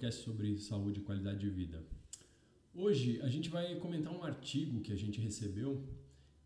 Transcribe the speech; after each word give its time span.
podcast 0.00 0.24
sobre 0.24 0.56
saúde 0.56 1.00
e 1.00 1.02
qualidade 1.02 1.40
de 1.40 1.50
vida. 1.50 1.84
Hoje 2.74 3.20
a 3.20 3.28
gente 3.28 3.50
vai 3.50 3.76
comentar 3.76 4.10
um 4.10 4.22
artigo 4.22 4.80
que 4.80 4.90
a 4.92 4.96
gente 4.96 5.20
recebeu 5.20 5.86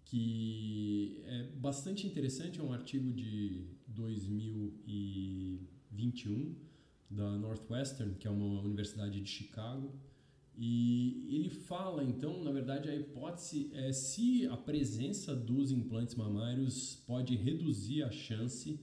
que 0.04 1.22
é 1.24 1.44
bastante 1.54 2.04
interessante, 2.06 2.58
é 2.58 2.62
um 2.62 2.72
artigo 2.72 3.12
de 3.12 3.68
2021 3.86 6.56
da 7.08 7.38
Northwestern, 7.38 8.16
que 8.16 8.26
é 8.26 8.30
uma 8.30 8.60
universidade 8.60 9.20
de 9.20 9.30
Chicago, 9.30 9.94
e 10.56 11.36
ele 11.36 11.48
fala 11.48 12.02
então, 12.02 12.42
na 12.42 12.50
verdade, 12.50 12.88
a 12.88 12.96
hipótese 12.96 13.70
é 13.72 13.92
se 13.92 14.48
a 14.48 14.56
presença 14.56 15.32
dos 15.34 15.70
implantes 15.70 16.16
mamários 16.16 16.96
pode 17.06 17.36
reduzir 17.36 18.02
a 18.02 18.10
chance 18.10 18.80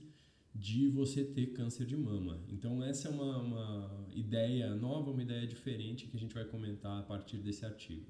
de 0.54 0.90
você 0.90 1.24
ter 1.24 1.48
câncer 1.48 1.86
de 1.86 1.96
mama. 1.96 2.40
Então 2.50 2.84
essa 2.84 3.08
é 3.08 3.12
uma, 3.12 3.38
uma 3.38 4.08
ideia 4.14 4.76
nova, 4.76 5.12
uma 5.12 5.22
ideia 5.22 5.48
diferente 5.48 6.08
que 6.08 6.18
a 6.18 6.20
gente 6.20 6.34
vai 6.34 6.44
comentar 6.46 7.00
a 7.00 7.04
partir 7.04 7.38
desse 7.38 7.66
artigo. 7.66 8.06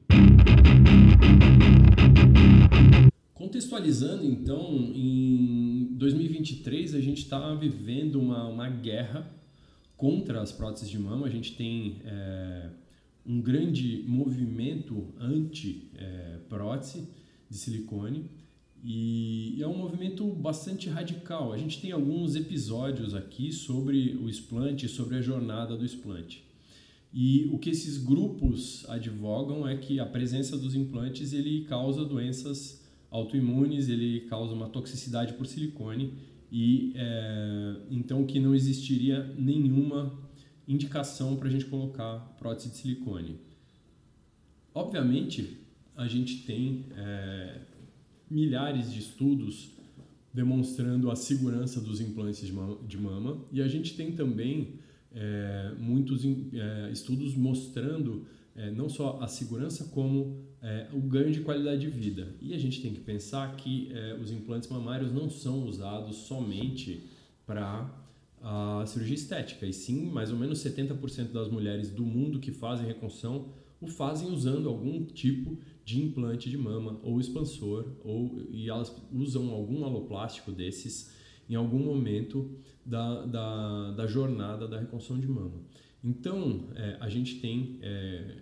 Contextualizando, 3.33 4.23
então, 4.25 4.71
em 4.93 5.87
2023 5.93 6.93
a 6.93 7.01
gente 7.01 7.23
está 7.23 7.53
vivendo 7.55 8.19
uma, 8.19 8.47
uma 8.47 8.69
guerra 8.69 9.31
contra 9.97 10.41
as 10.41 10.51
próteses 10.51 10.89
de 10.89 10.99
mama. 10.99 11.25
A 11.25 11.29
gente 11.29 11.55
tem 11.55 12.01
é, 12.05 12.69
um 13.25 13.41
grande 13.41 14.03
movimento 14.07 15.13
anti-prótese 15.19 16.99
é, 16.99 17.05
de 17.49 17.57
silicone 17.57 18.29
e 18.83 19.61
é 19.61 19.67
um 19.67 19.77
movimento 19.77 20.25
bastante 20.33 20.89
radical. 20.89 21.53
A 21.53 21.57
gente 21.57 21.79
tem 21.79 21.91
alguns 21.91 22.35
episódios 22.35 23.13
aqui 23.13 23.51
sobre 23.51 24.15
o 24.15 24.27
explante, 24.27 24.87
sobre 24.87 25.17
a 25.17 25.21
jornada 25.21 25.77
do 25.77 25.85
explante. 25.85 26.43
E 27.13 27.49
o 27.51 27.59
que 27.59 27.69
esses 27.69 27.97
grupos 27.97 28.85
advogam 28.89 29.67
é 29.67 29.75
que 29.77 29.99
a 29.99 30.05
presença 30.05 30.57
dos 30.57 30.73
implantes 30.73 31.33
ele 31.33 31.65
causa 31.65 32.05
doenças 32.05 32.81
autoimunes, 33.11 33.89
ele 33.89 34.21
causa 34.21 34.53
uma 34.53 34.69
toxicidade 34.69 35.33
por 35.33 35.45
silicone 35.45 36.13
e 36.51 36.93
é, 36.95 37.75
então 37.89 38.25
que 38.25 38.39
não 38.39 38.55
existiria 38.55 39.23
nenhuma 39.37 40.17
indicação 40.67 41.35
para 41.35 41.49
a 41.49 41.51
gente 41.51 41.65
colocar 41.65 42.19
prótese 42.39 42.69
de 42.69 42.77
silicone. 42.77 43.37
Obviamente, 44.73 45.57
a 45.97 46.07
gente 46.07 46.45
tem 46.45 46.85
é, 46.95 47.59
milhares 48.31 48.91
de 48.91 48.99
estudos 48.99 49.71
demonstrando 50.33 51.11
a 51.11 51.15
segurança 51.15 51.81
dos 51.81 51.99
implantes 51.99 52.49
de 52.87 52.97
mama 52.97 53.37
e 53.51 53.61
a 53.61 53.67
gente 53.67 53.95
tem 53.95 54.13
também 54.13 54.79
é, 55.13 55.73
muitos 55.77 56.23
é, 56.23 56.89
estudos 56.91 57.35
mostrando 57.35 58.25
é, 58.55 58.71
não 58.71 58.87
só 58.87 59.19
a 59.21 59.27
segurança 59.27 59.85
como 59.93 60.45
é, 60.61 60.87
o 60.93 61.01
ganho 61.01 61.31
de 61.31 61.41
qualidade 61.41 61.81
de 61.81 61.89
vida. 61.89 62.33
E 62.41 62.53
a 62.53 62.57
gente 62.57 62.81
tem 62.81 62.93
que 62.93 63.01
pensar 63.01 63.55
que 63.57 63.91
é, 63.91 64.13
os 64.21 64.31
implantes 64.31 64.69
mamários 64.69 65.11
não 65.11 65.29
são 65.29 65.65
usados 65.65 66.15
somente 66.15 67.03
para 67.45 67.89
a 68.41 68.83
cirurgia 68.87 69.15
estética, 69.15 69.65
e 69.65 69.73
sim 69.73 70.09
mais 70.09 70.31
ou 70.31 70.37
menos 70.37 70.59
70% 70.63 71.31
das 71.31 71.47
mulheres 71.49 71.91
do 71.91 72.03
mundo 72.03 72.39
que 72.39 72.51
fazem 72.51 72.87
reconstrução 72.87 73.49
o 73.81 73.87
fazem 73.87 74.31
usando 74.31 74.69
algum 74.69 75.03
tipo 75.03 75.57
de 75.83 76.01
implante 76.01 76.49
de 76.49 76.57
mama 76.57 76.99
ou 77.03 77.19
expansor, 77.19 77.91
ou, 78.03 78.39
e 78.51 78.69
elas 78.69 78.95
usam 79.11 79.49
algum 79.49 79.83
aloplástico 79.83 80.51
desses 80.51 81.11
em 81.49 81.55
algum 81.55 81.79
momento 81.79 82.49
da, 82.85 83.25
da, 83.25 83.91
da 83.91 84.07
jornada 84.07 84.67
da 84.67 84.79
reconstrução 84.79 85.19
de 85.19 85.27
mama. 85.27 85.61
Então, 86.03 86.69
é, 86.75 86.97
a 86.99 87.09
gente 87.09 87.39
tem, 87.39 87.77
é, 87.81 88.37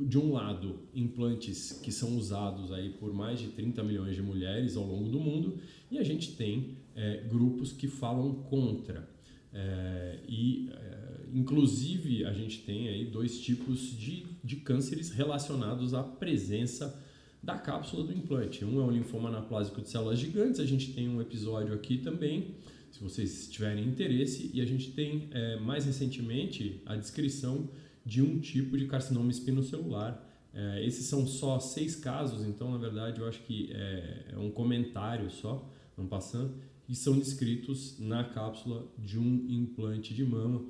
de 0.00 0.18
um 0.18 0.32
lado, 0.32 0.88
implantes 0.94 1.72
que 1.72 1.92
são 1.92 2.16
usados 2.16 2.72
aí 2.72 2.90
por 2.90 3.12
mais 3.12 3.38
de 3.38 3.48
30 3.48 3.82
milhões 3.82 4.14
de 4.14 4.22
mulheres 4.22 4.76
ao 4.76 4.86
longo 4.86 5.10
do 5.10 5.20
mundo, 5.20 5.58
e 5.90 5.98
a 5.98 6.02
gente 6.02 6.36
tem 6.36 6.78
é, 6.94 7.24
grupos 7.28 7.72
que 7.72 7.86
falam 7.86 8.34
contra. 8.44 9.10
É, 9.52 10.20
e 10.26 10.70
é, 10.70 11.11
Inclusive, 11.32 12.24
a 12.26 12.32
gente 12.32 12.58
tem 12.58 12.88
aí 12.88 13.06
dois 13.06 13.40
tipos 13.40 13.96
de, 13.96 14.26
de 14.44 14.56
cânceres 14.56 15.10
relacionados 15.10 15.94
à 15.94 16.02
presença 16.02 17.02
da 17.42 17.56
cápsula 17.56 18.04
do 18.04 18.12
implante. 18.12 18.64
Um 18.64 18.80
é 18.80 18.84
o 18.84 18.90
linfoma 18.90 19.28
anaplásico 19.28 19.80
de 19.80 19.88
células 19.88 20.18
gigantes, 20.18 20.60
a 20.60 20.66
gente 20.66 20.92
tem 20.92 21.08
um 21.08 21.20
episódio 21.20 21.74
aqui 21.74 21.98
também, 21.98 22.54
se 22.90 23.00
vocês 23.02 23.48
tiverem 23.50 23.84
interesse, 23.84 24.50
e 24.52 24.60
a 24.60 24.64
gente 24.66 24.92
tem 24.92 25.28
é, 25.32 25.58
mais 25.58 25.86
recentemente 25.86 26.82
a 26.84 26.94
descrição 26.94 27.68
de 28.04 28.20
um 28.20 28.38
tipo 28.38 28.76
de 28.76 28.86
carcinoma 28.86 29.30
espinocelular. 29.30 30.22
É, 30.54 30.84
esses 30.84 31.06
são 31.06 31.26
só 31.26 31.58
seis 31.58 31.96
casos, 31.96 32.46
então 32.46 32.70
na 32.70 32.78
verdade 32.78 33.20
eu 33.20 33.26
acho 33.26 33.40
que 33.42 33.70
é, 33.72 34.26
é 34.32 34.38
um 34.38 34.50
comentário 34.50 35.30
só, 35.30 35.66
não 35.96 36.06
passando, 36.06 36.54
e 36.86 36.94
são 36.94 37.18
descritos 37.18 37.98
na 37.98 38.22
cápsula 38.22 38.86
de 38.98 39.18
um 39.18 39.46
implante 39.48 40.12
de 40.12 40.24
mama 40.24 40.62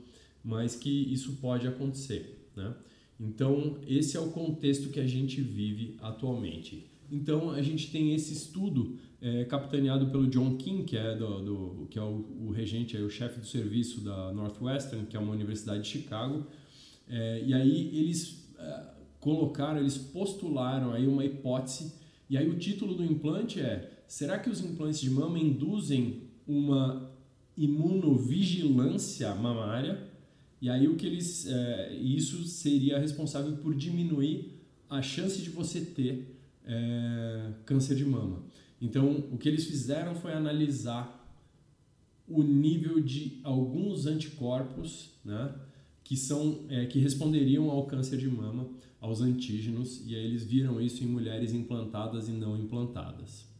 mas 0.44 0.74
que 0.74 1.12
isso 1.12 1.36
pode 1.36 1.66
acontecer. 1.66 2.48
Né? 2.56 2.74
Então, 3.18 3.78
esse 3.86 4.16
é 4.16 4.20
o 4.20 4.30
contexto 4.30 4.90
que 4.90 5.00
a 5.00 5.06
gente 5.06 5.40
vive 5.40 5.96
atualmente. 6.00 6.90
Então, 7.10 7.50
a 7.50 7.62
gente 7.62 7.90
tem 7.90 8.14
esse 8.14 8.32
estudo 8.32 8.98
é, 9.20 9.44
capitaneado 9.44 10.06
pelo 10.06 10.26
John 10.26 10.56
King, 10.56 10.82
que 10.82 10.96
é, 10.96 11.14
do, 11.14 11.42
do 11.42 11.86
que 11.88 11.98
é 11.98 12.02
o, 12.02 12.26
o 12.46 12.50
regente, 12.50 12.96
é 12.96 13.00
o 13.00 13.10
chefe 13.10 13.38
do 13.38 13.46
serviço 13.46 14.00
da 14.00 14.32
Northwestern, 14.32 15.06
que 15.06 15.16
é 15.16 15.20
uma 15.20 15.32
universidade 15.32 15.82
de 15.82 15.88
Chicago. 15.88 16.46
É, 17.08 17.42
e 17.44 17.54
aí 17.54 17.96
eles 17.96 18.50
é, 18.58 18.84
colocaram, 19.20 19.78
eles 19.78 19.96
postularam 19.96 20.92
aí 20.92 21.06
uma 21.06 21.24
hipótese. 21.24 21.94
E 22.28 22.36
aí 22.36 22.48
o 22.48 22.58
título 22.58 22.94
do 22.94 23.04
implante 23.04 23.60
é: 23.60 24.02
será 24.08 24.38
que 24.38 24.50
os 24.50 24.60
implantes 24.60 25.00
de 25.00 25.10
mama 25.10 25.38
induzem 25.38 26.22
uma 26.46 27.12
imunovigilância 27.56 29.34
mamária? 29.34 30.10
E 30.62 30.70
aí 30.70 30.86
o 30.86 30.94
que 30.94 31.04
eles, 31.04 31.44
é, 31.46 31.92
isso 31.92 32.44
seria 32.44 32.96
responsável 32.96 33.56
por 33.56 33.74
diminuir 33.74 34.60
a 34.88 35.02
chance 35.02 35.42
de 35.42 35.50
você 35.50 35.80
ter 35.80 36.38
é, 36.64 37.52
câncer 37.66 37.96
de 37.96 38.04
mama. 38.04 38.44
Então 38.80 39.24
o 39.32 39.36
que 39.36 39.48
eles 39.48 39.64
fizeram 39.64 40.14
foi 40.14 40.32
analisar 40.32 41.18
o 42.28 42.44
nível 42.44 43.00
de 43.00 43.40
alguns 43.42 44.06
anticorpos, 44.06 45.10
né, 45.24 45.52
que 46.04 46.16
são 46.16 46.60
é, 46.68 46.86
que 46.86 47.00
responderiam 47.00 47.68
ao 47.68 47.84
câncer 47.86 48.16
de 48.16 48.28
mama, 48.28 48.70
aos 49.00 49.20
antígenos, 49.20 50.00
e 50.06 50.14
aí 50.14 50.24
eles 50.24 50.44
viram 50.44 50.80
isso 50.80 51.02
em 51.02 51.08
mulheres 51.08 51.52
implantadas 51.52 52.28
e 52.28 52.32
não 52.32 52.56
implantadas. 52.56 53.50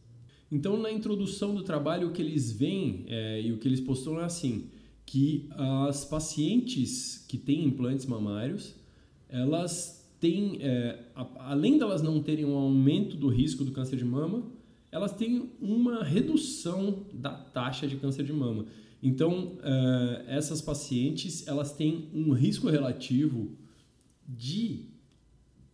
Então, 0.49 0.77
na 0.77 0.89
introdução 0.89 1.53
do 1.53 1.63
trabalho, 1.63 2.07
o 2.07 2.11
que 2.13 2.21
eles 2.21 2.49
veem 2.53 3.03
é, 3.07 3.41
e 3.41 3.51
o 3.51 3.57
que 3.57 3.67
eles 3.67 3.81
postulam 3.81 4.21
é 4.21 4.25
assim: 4.25 4.69
que 5.05 5.49
as 5.51 6.05
pacientes 6.05 7.23
que 7.27 7.37
têm 7.37 7.65
implantes 7.65 8.05
mamários, 8.05 8.75
elas 9.29 10.03
têm, 10.19 10.57
é, 10.61 10.99
além 11.39 11.77
delas 11.77 12.01
não 12.01 12.21
terem 12.21 12.45
um 12.45 12.55
aumento 12.55 13.17
do 13.17 13.27
risco 13.27 13.63
do 13.63 13.71
câncer 13.71 13.97
de 13.97 14.05
mama, 14.05 14.43
elas 14.91 15.11
têm 15.11 15.51
uma 15.59 16.03
redução 16.03 17.05
da 17.13 17.31
taxa 17.31 17.87
de 17.87 17.97
câncer 17.97 18.23
de 18.23 18.31
mama. 18.31 18.65
Então, 19.01 19.57
é, 19.61 20.25
essas 20.27 20.61
pacientes, 20.61 21.45
elas 21.47 21.73
têm 21.73 22.09
um 22.13 22.31
risco 22.31 22.69
relativo 22.69 23.51
de 24.25 24.85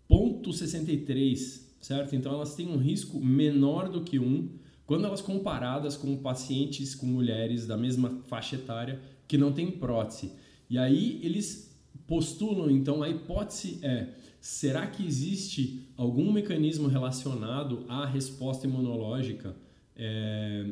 0,63, 0.09 1.62
certo? 1.79 2.16
Então, 2.16 2.34
elas 2.34 2.56
têm 2.56 2.68
um 2.68 2.78
risco 2.78 3.19
menor 3.23 3.89
do 3.89 4.01
que 4.01 4.18
um 4.18 4.50
quando 4.88 5.06
elas 5.06 5.22
comparadas 5.22 5.95
com 5.95 6.18
pacientes 6.18 6.95
com 6.95 7.06
mulheres 7.06 7.68
da 7.68 7.77
mesma 7.77 8.24
faixa 8.25 8.56
etária 8.56 9.00
que 9.29 9.37
não 9.37 9.53
tem 9.53 9.71
prótese. 9.71 10.33
E 10.69 10.77
aí 10.77 11.21
eles 11.23 11.79
postulam, 12.05 12.69
então, 12.71 13.03
a 13.03 13.07
hipótese 13.07 13.79
é: 13.83 14.09
será 14.41 14.87
que 14.87 15.05
existe 15.05 15.87
algum 15.95 16.33
mecanismo 16.33 16.87
relacionado 16.87 17.85
à 17.87 18.05
resposta 18.05 18.65
imunológica 18.67 19.55
é, 19.95 20.71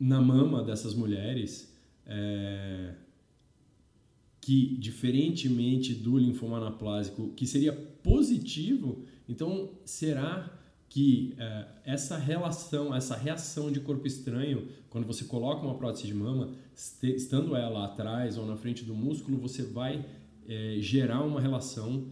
na 0.00 0.20
mama 0.20 0.64
dessas 0.64 0.94
mulheres? 0.94 1.72
É, 2.06 2.94
que, 4.40 4.74
diferentemente 4.78 5.92
do 5.94 6.16
linfoma 6.16 6.56
anaplásico, 6.56 7.28
que 7.36 7.46
seria 7.46 7.74
positivo, 7.74 9.04
então 9.28 9.70
será 9.84 10.59
que 10.90 11.34
é, 11.38 11.66
essa 11.84 12.18
relação, 12.18 12.92
essa 12.92 13.16
reação 13.16 13.70
de 13.70 13.78
corpo 13.78 14.08
estranho, 14.08 14.66
quando 14.90 15.06
você 15.06 15.24
coloca 15.24 15.64
uma 15.64 15.76
prótese 15.76 16.08
de 16.08 16.14
mama, 16.14 16.50
estando 16.74 17.54
ela 17.54 17.84
atrás 17.84 18.36
ou 18.36 18.44
na 18.44 18.56
frente 18.56 18.84
do 18.84 18.92
músculo, 18.92 19.38
você 19.38 19.62
vai 19.62 20.04
é, 20.48 20.78
gerar 20.80 21.22
uma 21.22 21.40
relação 21.40 22.08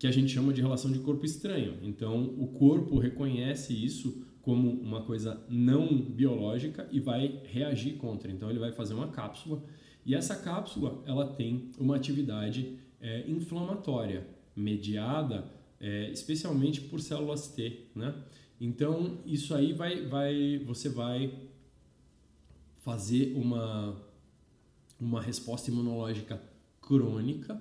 que 0.00 0.08
a 0.08 0.10
gente 0.10 0.32
chama 0.32 0.52
de 0.52 0.60
relação 0.60 0.90
de 0.90 0.98
corpo 0.98 1.24
estranho. 1.24 1.78
Então, 1.80 2.34
o 2.38 2.48
corpo 2.48 2.98
reconhece 2.98 3.72
isso 3.72 4.26
como 4.42 4.68
uma 4.68 5.02
coisa 5.02 5.40
não 5.48 5.96
biológica 5.96 6.88
e 6.90 6.98
vai 6.98 7.40
reagir 7.44 7.92
contra. 7.98 8.32
Então, 8.32 8.50
ele 8.50 8.58
vai 8.58 8.72
fazer 8.72 8.94
uma 8.94 9.12
cápsula 9.12 9.62
e 10.04 10.16
essa 10.16 10.34
cápsula 10.34 11.00
ela 11.06 11.34
tem 11.34 11.70
uma 11.78 11.94
atividade 11.94 12.76
é, 13.00 13.30
inflamatória, 13.30 14.26
mediada 14.56 15.61
é, 15.82 16.10
especialmente 16.12 16.80
por 16.80 17.00
células 17.00 17.48
T, 17.48 17.88
né? 17.94 18.14
Então 18.60 19.18
isso 19.26 19.52
aí 19.52 19.72
vai, 19.72 20.06
vai, 20.06 20.62
você 20.64 20.88
vai 20.88 21.34
fazer 22.78 23.34
uma 23.36 24.00
uma 25.00 25.20
resposta 25.20 25.68
imunológica 25.68 26.40
crônica, 26.80 27.60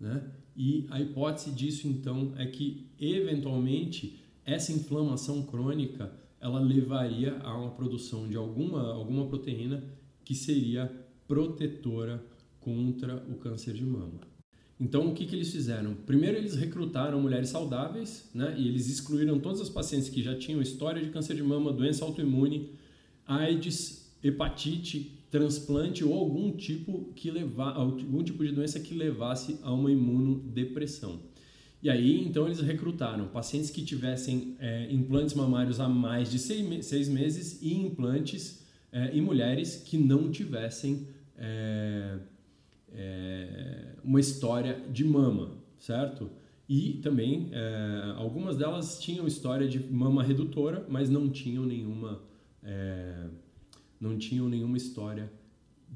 né? 0.00 0.32
E 0.56 0.86
a 0.88 0.98
hipótese 0.98 1.50
disso 1.50 1.86
então 1.86 2.32
é 2.36 2.46
que 2.46 2.86
eventualmente 2.98 4.18
essa 4.44 4.72
inflamação 4.72 5.42
crônica 5.42 6.10
ela 6.40 6.58
levaria 6.58 7.36
a 7.40 7.54
uma 7.56 7.70
produção 7.72 8.26
de 8.26 8.36
alguma 8.36 8.94
alguma 8.94 9.26
proteína 9.26 9.84
que 10.24 10.34
seria 10.34 10.90
protetora 11.26 12.24
contra 12.58 13.16
o 13.28 13.34
câncer 13.36 13.74
de 13.74 13.84
mama. 13.84 14.27
Então, 14.80 15.08
o 15.08 15.14
que, 15.14 15.26
que 15.26 15.34
eles 15.34 15.50
fizeram? 15.50 15.94
Primeiro, 16.06 16.36
eles 16.36 16.54
recrutaram 16.54 17.20
mulheres 17.20 17.48
saudáveis, 17.48 18.30
né? 18.32 18.54
E 18.56 18.68
eles 18.68 18.88
excluíram 18.88 19.40
todas 19.40 19.60
as 19.60 19.68
pacientes 19.68 20.08
que 20.08 20.22
já 20.22 20.36
tinham 20.36 20.62
história 20.62 21.02
de 21.02 21.10
câncer 21.10 21.34
de 21.34 21.42
mama, 21.42 21.72
doença 21.72 22.04
autoimune, 22.04 22.70
AIDS, 23.26 24.08
hepatite, 24.22 25.18
transplante 25.30 26.04
ou 26.04 26.14
algum 26.14 26.52
tipo 26.52 27.12
que 27.14 27.30
levar, 27.30 27.74
algum 27.74 28.22
tipo 28.22 28.44
de 28.44 28.52
doença 28.52 28.78
que 28.78 28.94
levasse 28.94 29.58
a 29.62 29.72
uma 29.72 29.90
imunodepressão. 29.90 31.20
E 31.82 31.90
aí, 31.90 32.24
então, 32.24 32.46
eles 32.46 32.60
recrutaram 32.60 33.28
pacientes 33.28 33.70
que 33.70 33.84
tivessem 33.84 34.56
é, 34.60 34.92
implantes 34.92 35.34
mamários 35.34 35.80
há 35.80 35.88
mais 35.88 36.30
de 36.30 36.38
seis, 36.38 36.86
seis 36.86 37.08
meses 37.08 37.60
e 37.60 37.74
implantes 37.74 38.64
é, 38.92 39.10
em 39.16 39.20
mulheres 39.20 39.76
que 39.84 39.98
não 39.98 40.30
tivessem 40.30 41.06
é, 41.36 42.18
é, 42.92 43.94
uma 44.02 44.20
história 44.20 44.80
de 44.90 45.04
mama, 45.04 45.56
certo? 45.78 46.30
E 46.68 46.94
também 47.02 47.48
é, 47.52 48.14
algumas 48.16 48.56
delas 48.56 49.00
tinham 49.00 49.26
história 49.26 49.66
de 49.66 49.78
mama 49.78 50.22
redutora, 50.22 50.84
mas 50.88 51.08
não 51.08 51.30
tinham 51.30 51.64
nenhuma 51.64 52.20
é, 52.62 53.26
não 54.00 54.18
tinham 54.18 54.48
nenhuma 54.48 54.76
história 54.76 55.30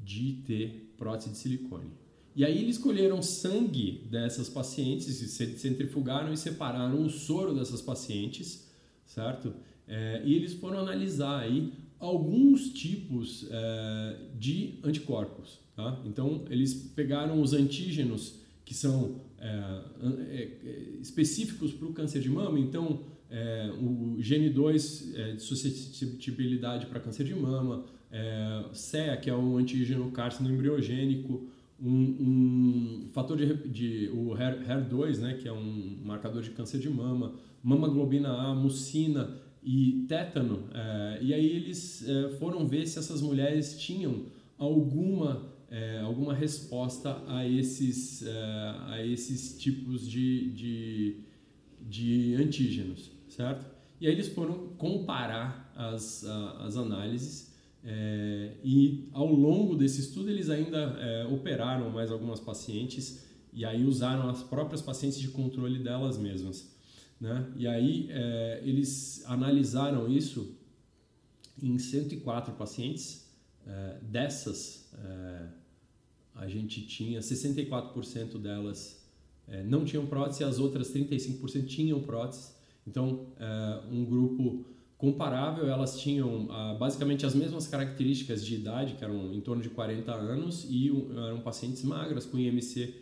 de 0.03 0.41
ter 0.45 0.93
prótese 0.97 1.31
de 1.31 1.37
silicone. 1.37 1.91
E 2.35 2.43
aí 2.43 2.57
eles 2.57 2.77
colheram 2.77 3.21
sangue 3.21 4.07
dessas 4.09 4.49
pacientes, 4.49 5.15
centrifugaram 5.59 6.33
e 6.33 6.37
separaram 6.37 7.05
o 7.05 7.09
soro 7.09 7.53
dessas 7.53 7.81
pacientes, 7.81 8.71
certo? 9.05 9.53
É, 9.87 10.23
e 10.25 10.33
eles 10.33 10.53
foram 10.53 10.79
analisar 10.79 11.41
aí 11.41 11.73
alguns 11.99 12.73
tipos 12.73 13.47
é, 13.51 14.17
de 14.37 14.79
anticorpos. 14.83 15.59
Tá? 15.75 15.99
Então, 16.05 16.45
eles 16.49 16.73
pegaram 16.73 17.41
os 17.41 17.53
antígenos 17.53 18.39
que 18.63 18.73
são 18.73 19.21
é, 19.39 19.81
é, 20.29 20.49
específicos 21.01 21.73
para 21.73 21.87
o 21.87 21.93
câncer 21.93 22.21
de 22.21 22.29
mama, 22.29 22.59
então 22.59 23.01
é, 23.29 23.71
o 23.81 24.17
gene 24.21 24.49
2 24.49 25.15
é, 25.15 25.31
de 25.33 25.41
suscetibilidade 25.41 26.85
para 26.85 26.99
câncer 26.99 27.25
de 27.25 27.33
mama, 27.33 27.83
é, 28.11 28.63
CEA, 28.73 29.17
que 29.17 29.29
é 29.29 29.35
um 29.35 29.57
antígeno 29.57 30.11
carcinoembriogênico, 30.11 31.47
um, 31.81 31.89
um 31.89 33.09
fator 33.11 33.35
de, 33.35 33.53
de 33.67 34.09
o 34.13 34.35
HER2, 34.35 35.17
né, 35.17 35.33
que 35.33 35.47
é 35.47 35.51
um 35.51 35.97
marcador 36.03 36.41
de 36.41 36.51
câncer 36.51 36.79
de 36.79 36.89
mama, 36.89 37.33
mamaglobina 37.63 38.29
A, 38.29 38.53
mucina 38.53 39.35
e 39.63 40.05
tétano. 40.07 40.69
É, 40.73 41.19
e 41.21 41.33
aí 41.33 41.45
eles 41.45 42.07
é, 42.07 42.29
foram 42.37 42.67
ver 42.67 42.85
se 42.85 42.99
essas 42.99 43.21
mulheres 43.21 43.77
tinham 43.79 44.25
alguma 44.57 45.52
é, 45.73 46.01
alguma 46.01 46.35
resposta 46.35 47.19
a 47.27 47.47
esses, 47.47 48.21
é, 48.21 48.31
a 48.89 49.03
esses 49.03 49.57
tipos 49.57 50.07
de, 50.07 50.51
de, 50.51 51.17
de 51.81 52.35
antígenos, 52.35 53.09
certo? 53.27 53.65
E 53.99 54.05
aí 54.05 54.13
eles 54.13 54.27
foram 54.27 54.67
comparar 54.77 55.73
as, 55.75 56.23
as 56.59 56.77
análises 56.77 57.51
é, 57.83 58.51
e 58.63 59.09
ao 59.13 59.33
longo 59.33 59.75
desse 59.75 60.01
estudo 60.01 60.29
eles 60.29 60.47
ainda 60.47 60.77
é, 60.99 61.25
operaram 61.25 61.89
mais 61.89 62.11
algumas 62.11 62.39
pacientes 62.39 63.25
e 63.51 63.65
aí 63.65 63.83
usaram 63.83 64.29
as 64.29 64.43
próprias 64.43 64.81
pacientes 64.81 65.19
de 65.19 65.29
controle 65.29 65.79
delas 65.79 66.19
mesmas. 66.19 66.71
Né? 67.19 67.51
E 67.55 67.65
aí 67.65 68.09
é, 68.11 68.61
eles 68.63 69.23
analisaram 69.25 70.07
isso 70.07 70.55
em 71.59 71.79
104 71.79 72.53
pacientes. 72.53 73.23
É, 73.65 73.97
dessas, 74.01 74.91
a 76.35 76.47
gente 76.47 76.85
tinha 76.85 77.19
64% 77.19 78.37
delas 78.37 79.01
é, 79.47 79.61
não 79.63 79.83
tinham 79.83 80.05
prótese, 80.05 80.43
as 80.43 80.59
outras 80.59 80.93
35% 80.93 81.65
tinham 81.65 82.01
prótese. 82.01 82.53
Então, 82.87 83.27
um 83.91 84.03
grupo 84.03 84.65
comparável, 84.97 85.67
elas 85.67 85.99
tinham 85.99 86.47
ah, 86.49 86.75
basicamente 86.79 87.25
as 87.25 87.35
mesmas 87.35 87.67
características 87.67 88.45
de 88.45 88.55
idade, 88.55 88.95
que 88.95 89.03
eram 89.03 89.33
em 89.33 89.41
torno 89.41 89.61
de 89.61 89.69
40 89.69 90.13
anos, 90.13 90.65
e 90.69 90.89
eram 91.27 91.41
pacientes 91.41 91.83
magras 91.83 92.25
com 92.25 92.37
IMC 92.37 92.93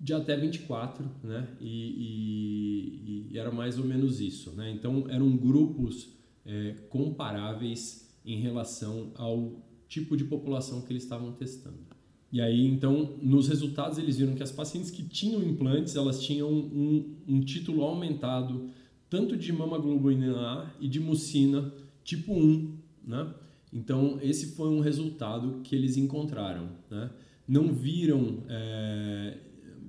de 0.00 0.14
até 0.14 0.36
24, 0.36 1.04
né? 1.24 1.48
E, 1.60 3.26
e, 3.28 3.32
e 3.32 3.38
era 3.38 3.50
mais 3.50 3.78
ou 3.78 3.84
menos 3.84 4.20
isso, 4.20 4.52
né? 4.52 4.70
Então 4.70 5.06
eram 5.08 5.36
grupos 5.36 6.10
é, 6.46 6.74
comparáveis 6.88 8.08
em 8.24 8.38
relação 8.38 9.10
ao 9.14 9.62
tipo 9.88 10.16
de 10.16 10.24
população 10.24 10.82
que 10.82 10.92
eles 10.92 11.02
estavam 11.02 11.32
testando. 11.32 11.87
E 12.30 12.40
aí, 12.40 12.66
então, 12.66 13.16
nos 13.22 13.48
resultados 13.48 13.96
eles 13.96 14.18
viram 14.18 14.34
que 14.34 14.42
as 14.42 14.52
pacientes 14.52 14.90
que 14.90 15.02
tinham 15.02 15.42
implantes, 15.42 15.96
elas 15.96 16.22
tinham 16.22 16.50
um, 16.50 17.16
um 17.26 17.40
título 17.40 17.82
aumentado 17.82 18.68
tanto 19.08 19.36
de 19.36 19.50
mamaglobina 19.52 20.36
A 20.36 20.70
e 20.78 20.88
de 20.88 21.00
mucina 21.00 21.72
tipo 22.04 22.34
1, 22.34 22.76
né? 23.06 23.34
Então, 23.72 24.18
esse 24.22 24.54
foi 24.54 24.68
um 24.68 24.80
resultado 24.80 25.60
que 25.62 25.74
eles 25.74 25.96
encontraram, 25.96 26.68
né? 26.90 27.10
Não 27.46 27.72
viram 27.72 28.42
é, 28.48 29.38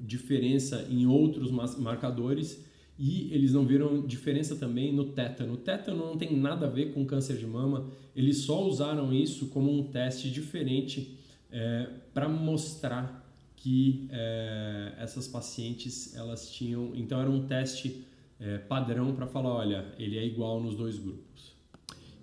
diferença 0.05 0.87
em 0.89 1.05
outros 1.05 1.51
marcadores 1.51 2.65
e 2.97 3.33
eles 3.33 3.53
não 3.53 3.65
viram 3.65 4.05
diferença 4.05 4.55
também 4.55 4.93
no 4.93 5.05
tétano. 5.05 5.53
O 5.53 5.57
tétano 5.57 6.05
não 6.05 6.17
tem 6.17 6.35
nada 6.37 6.67
a 6.67 6.69
ver 6.69 6.93
com 6.93 7.05
câncer 7.05 7.37
de 7.37 7.45
mama, 7.45 7.89
eles 8.15 8.39
só 8.39 8.65
usaram 8.65 9.13
isso 9.13 9.47
como 9.47 9.71
um 9.71 9.83
teste 9.83 10.29
diferente 10.29 11.18
é, 11.51 11.89
para 12.13 12.27
mostrar 12.27 13.25
que 13.55 14.07
é, 14.11 14.93
essas 14.97 15.27
pacientes 15.27 16.15
elas 16.15 16.49
tinham. 16.51 16.91
Então, 16.95 17.19
era 17.19 17.29
um 17.29 17.45
teste 17.45 18.05
é, 18.39 18.57
padrão 18.57 19.13
para 19.13 19.27
falar, 19.27 19.53
olha, 19.53 19.85
ele 19.97 20.17
é 20.17 20.25
igual 20.25 20.61
nos 20.61 20.75
dois 20.75 20.97
grupos. 20.97 21.53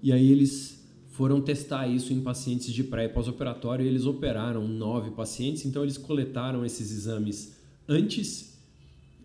E 0.03 0.13
aí 0.13 0.31
eles 0.31 0.87
foram 1.11 1.41
testar 1.41 1.89
isso 1.89 2.13
em 2.13 2.21
pacientes 2.21 2.73
de 2.73 2.85
pré 2.85 3.07
e 3.07 3.09
pós-operatório 3.09 3.85
e 3.85 3.89
eles 3.89 4.05
operaram 4.05 4.69
nove 4.69 5.11
pacientes, 5.11 5.65
então 5.65 5.83
eles 5.83 5.97
coletaram 5.97 6.65
esses 6.65 6.91
exames 6.91 7.57
antes 7.89 8.57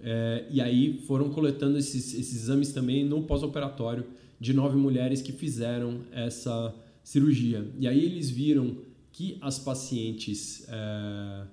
é, 0.03 0.45
e 0.49 0.59
aí 0.59 0.99
foram 1.05 1.29
coletando 1.29 1.77
esses, 1.77 2.13
esses 2.13 2.43
exames 2.43 2.71
também 2.71 3.05
no 3.05 3.23
pós-operatório 3.23 4.05
de 4.39 4.53
nove 4.53 4.75
mulheres 4.75 5.21
que 5.21 5.31
fizeram 5.31 6.01
essa 6.11 6.73
cirurgia. 7.03 7.67
E 7.79 7.87
aí 7.87 8.03
eles 8.03 8.29
viram 8.29 8.77
que 9.11 9.37
as 9.41 9.59
pacientes 9.59 10.65
é, 10.69 11.43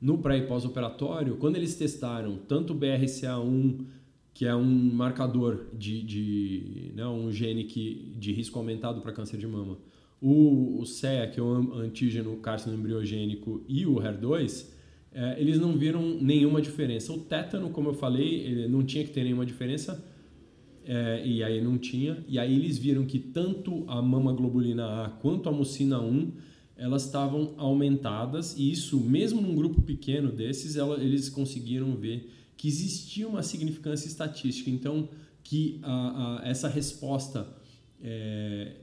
no 0.00 0.18
pré 0.18 0.38
e 0.38 0.46
pós-operatório, 0.46 1.36
quando 1.36 1.56
eles 1.56 1.74
testaram 1.74 2.38
tanto 2.48 2.72
o 2.72 2.76
BRCA1 2.76 3.84
que 4.32 4.46
é 4.46 4.54
um 4.54 4.64
marcador 4.64 5.66
de, 5.76 6.02
de 6.02 6.92
né, 6.94 7.06
um 7.06 7.30
gene 7.30 7.64
que, 7.64 8.14
de 8.16 8.32
risco 8.32 8.58
aumentado 8.58 9.00
para 9.00 9.12
câncer 9.12 9.36
de 9.36 9.46
mama. 9.46 9.76
O, 10.20 10.80
o 10.80 10.86
CEA, 10.86 11.26
que 11.26 11.40
é 11.40 11.42
o 11.42 11.74
antígeno 11.74 12.36
carcinoembriogênico, 12.36 13.62
e 13.68 13.84
o 13.84 13.96
HER2, 13.96 14.68
é, 15.12 15.36
eles 15.38 15.58
não 15.58 15.76
viram 15.76 16.16
nenhuma 16.20 16.62
diferença. 16.62 17.12
O 17.12 17.18
tétano, 17.18 17.70
como 17.70 17.88
eu 17.88 17.94
falei, 17.94 18.66
não 18.68 18.82
tinha 18.82 19.04
que 19.04 19.10
ter 19.10 19.24
nenhuma 19.24 19.44
diferença, 19.44 20.02
é, 20.86 21.22
e 21.26 21.42
aí 21.42 21.60
não 21.60 21.76
tinha. 21.76 22.24
E 22.28 22.38
aí 22.38 22.54
eles 22.54 22.78
viram 22.78 23.04
que 23.04 23.18
tanto 23.18 23.84
a 23.88 24.00
mamaglobulina 24.00 25.04
A 25.04 25.08
quanto 25.08 25.48
a 25.48 25.52
mucina 25.52 26.00
1 26.00 26.32
elas 26.80 27.04
estavam 27.04 27.52
aumentadas, 27.58 28.56
e 28.56 28.70
isso, 28.72 28.98
mesmo 28.98 29.42
num 29.42 29.54
grupo 29.54 29.82
pequeno 29.82 30.32
desses, 30.32 30.76
ela, 30.76 30.96
eles 30.98 31.28
conseguiram 31.28 31.94
ver 31.94 32.32
que 32.56 32.66
existia 32.66 33.28
uma 33.28 33.42
significância 33.42 34.08
estatística, 34.08 34.70
então 34.70 35.06
que 35.44 35.78
a, 35.82 36.40
a, 36.42 36.48
essa 36.48 36.68
resposta 36.68 37.46
é, 38.02 38.76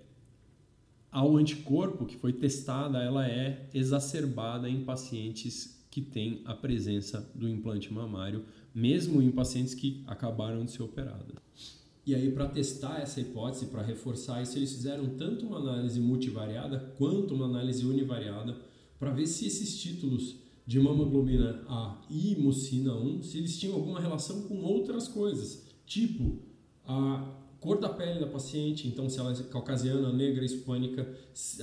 ao 1.12 1.36
anticorpo 1.36 2.06
que 2.06 2.16
foi 2.16 2.34
testada, 2.34 3.00
ela 3.00 3.28
é 3.28 3.68
exacerbada 3.74 4.70
em 4.70 4.84
pacientes 4.84 5.84
que 5.90 6.00
têm 6.00 6.44
a 6.46 6.54
presença 6.54 7.28
do 7.34 7.50
implante 7.50 7.92
mamário, 7.92 8.46
mesmo 8.76 9.24
em 9.24 9.32
pacientes 9.32 9.74
que 9.74 10.04
acabaram 10.06 10.64
de 10.64 10.72
ser 10.72 10.84
operados. 10.84 11.87
E 12.08 12.16
aí, 12.16 12.32
para 12.32 12.48
testar 12.48 13.02
essa 13.02 13.20
hipótese, 13.20 13.66
para 13.66 13.82
reforçar 13.82 14.42
isso, 14.42 14.58
eles 14.58 14.72
fizeram 14.72 15.18
tanto 15.18 15.46
uma 15.46 15.58
análise 15.58 16.00
multivariada 16.00 16.94
quanto 16.98 17.34
uma 17.34 17.44
análise 17.44 17.86
univariada 17.86 18.56
para 18.98 19.12
ver 19.12 19.28
se 19.28 19.46
esses 19.46 19.78
títulos 19.78 20.38
de 20.66 20.80
mamaglobina 20.80 21.66
A 21.68 22.02
e 22.10 22.34
mucina 22.38 22.96
1 22.96 23.24
se 23.24 23.38
eles 23.38 23.60
tinham 23.60 23.76
alguma 23.76 24.00
relação 24.00 24.44
com 24.44 24.64
outras 24.64 25.10
coisas, 25.10 25.68
tipo 25.86 26.40
a 26.86 27.30
cor 27.60 27.78
da 27.78 27.90
pele 27.90 28.22
da 28.22 28.28
paciente, 28.28 28.88
então 28.88 29.10
se 29.10 29.20
ela 29.20 29.34
é 29.34 29.44
caucasiana, 29.44 30.14
negra, 30.14 30.46
hispânica, 30.46 31.14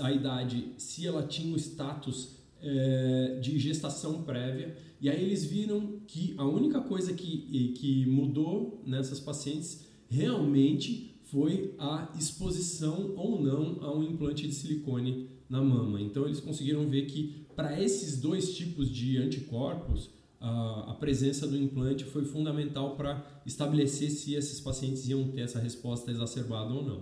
a 0.00 0.12
idade, 0.12 0.74
se 0.76 1.06
ela 1.06 1.22
tinha 1.22 1.54
o 1.54 1.58
status 1.58 2.36
é, 2.60 3.38
de 3.40 3.58
gestação 3.58 4.22
prévia. 4.24 4.76
E 5.00 5.08
aí 5.08 5.22
eles 5.22 5.42
viram 5.42 6.00
que 6.06 6.34
a 6.36 6.44
única 6.44 6.82
coisa 6.82 7.14
que, 7.14 7.72
que 7.78 8.04
mudou 8.04 8.82
nessas 8.86 9.20
pacientes 9.20 9.93
realmente 10.08 11.14
foi 11.24 11.74
a 11.78 12.12
exposição 12.18 13.12
ou 13.16 13.40
não 13.42 13.78
a 13.82 13.92
um 13.94 14.02
implante 14.02 14.46
de 14.46 14.54
silicone 14.54 15.28
na 15.48 15.62
mama. 15.62 16.00
Então 16.00 16.24
eles 16.24 16.40
conseguiram 16.40 16.88
ver 16.88 17.06
que 17.06 17.44
para 17.56 17.80
esses 17.80 18.20
dois 18.20 18.54
tipos 18.54 18.90
de 18.90 19.18
anticorpos, 19.18 20.10
a, 20.40 20.90
a 20.90 20.94
presença 20.94 21.46
do 21.46 21.56
implante 21.56 22.04
foi 22.04 22.24
fundamental 22.24 22.96
para 22.96 23.24
estabelecer 23.46 24.10
se 24.10 24.34
esses 24.34 24.60
pacientes 24.60 25.08
iam 25.08 25.28
ter 25.28 25.40
essa 25.40 25.58
resposta 25.58 26.10
exacerbada 26.10 26.72
ou 26.72 26.84
não. 26.84 27.00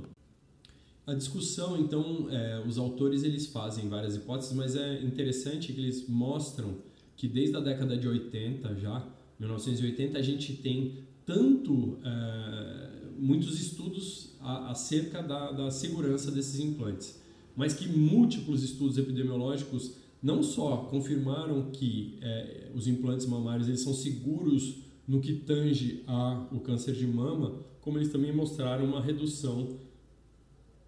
A 1.04 1.14
discussão, 1.14 1.76
então, 1.76 2.28
é, 2.30 2.62
os 2.64 2.78
autores 2.78 3.24
eles 3.24 3.46
fazem 3.48 3.88
várias 3.88 4.14
hipóteses, 4.14 4.52
mas 4.52 4.76
é 4.76 5.02
interessante 5.02 5.72
que 5.72 5.80
eles 5.80 6.08
mostram 6.08 6.76
que 7.16 7.26
desde 7.26 7.56
a 7.56 7.60
década 7.60 7.96
de 7.96 8.06
80 8.06 8.76
já, 8.76 9.04
1980, 9.40 10.16
a 10.16 10.22
gente 10.22 10.52
tem 10.54 10.98
tanto 11.26 11.98
é, 12.04 13.12
muitos 13.18 13.60
estudos 13.60 14.30
acerca 14.40 15.22
da, 15.22 15.52
da 15.52 15.70
segurança 15.70 16.30
desses 16.30 16.58
implantes, 16.58 17.20
mas 17.56 17.74
que 17.74 17.88
múltiplos 17.88 18.62
estudos 18.62 18.98
epidemiológicos 18.98 19.92
não 20.22 20.42
só 20.42 20.88
confirmaram 20.90 21.70
que 21.70 22.18
é, 22.20 22.70
os 22.74 22.86
implantes 22.86 23.26
mamários 23.26 23.68
eles 23.68 23.80
são 23.80 23.92
seguros 23.92 24.76
no 25.06 25.20
que 25.20 25.34
tange 25.34 26.02
ao 26.06 26.60
câncer 26.60 26.94
de 26.94 27.06
mama, 27.06 27.60
como 27.80 27.98
eles 27.98 28.10
também 28.10 28.32
mostraram 28.32 28.84
uma 28.84 29.00
redução 29.00 29.76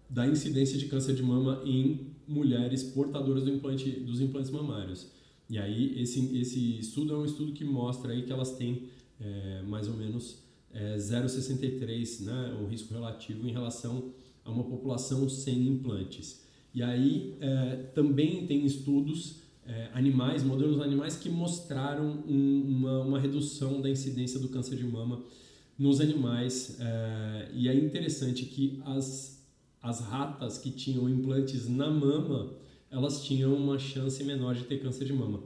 da 0.09 0.27
incidência 0.27 0.77
de 0.77 0.85
câncer 0.85 1.13
de 1.13 1.23
mama 1.23 1.61
em 1.65 2.07
mulheres 2.27 2.83
portadoras 2.83 3.43
do 3.43 3.49
implante, 3.49 3.89
dos 3.91 4.21
implantes 4.21 4.51
mamários. 4.51 5.07
E 5.49 5.57
aí 5.57 5.99
esse, 6.01 6.37
esse 6.37 6.79
estudo 6.79 7.13
é 7.13 7.17
um 7.17 7.25
estudo 7.25 7.51
que 7.51 7.63
mostra 7.63 8.13
aí 8.13 8.23
que 8.23 8.31
elas 8.31 8.55
têm 8.55 8.83
é, 9.19 9.61
mais 9.63 9.87
ou 9.87 9.95
menos 9.95 10.43
é, 10.73 10.95
0,63, 10.97 12.21
né, 12.21 12.57
o 12.61 12.65
risco 12.65 12.93
relativo 12.93 13.47
em 13.47 13.51
relação 13.51 14.11
a 14.43 14.51
uma 14.51 14.63
população 14.63 15.27
sem 15.29 15.67
implantes. 15.67 16.43
E 16.73 16.83
aí 16.83 17.37
é, 17.39 17.75
também 17.93 18.45
tem 18.45 18.65
estudos 18.65 19.41
é, 19.65 19.89
animais, 19.93 20.43
modelos 20.43 20.79
animais 20.81 21.15
que 21.15 21.29
mostraram 21.29 22.23
um, 22.27 22.63
uma, 22.67 22.99
uma 23.01 23.19
redução 23.19 23.81
da 23.81 23.89
incidência 23.89 24.39
do 24.39 24.49
câncer 24.49 24.75
de 24.75 24.83
mama 24.83 25.23
nos 25.79 26.01
animais. 26.01 26.77
É, 26.79 27.49
e 27.53 27.69
é 27.69 27.73
interessante 27.73 28.45
que 28.45 28.81
as 28.85 29.35
as 29.85 29.99
ratas 29.99 30.57
que 30.57 30.71
tinham 30.71 31.07
implantes 31.07 31.69
na 31.69 31.91
mama, 31.91 32.53
elas 32.89 33.23
tinham 33.23 33.53
uma 33.53 33.77
chance 33.77 34.23
menor 34.23 34.55
de 34.55 34.63
ter 34.63 34.81
câncer 34.81 35.05
de 35.05 35.13
mama. 35.13 35.43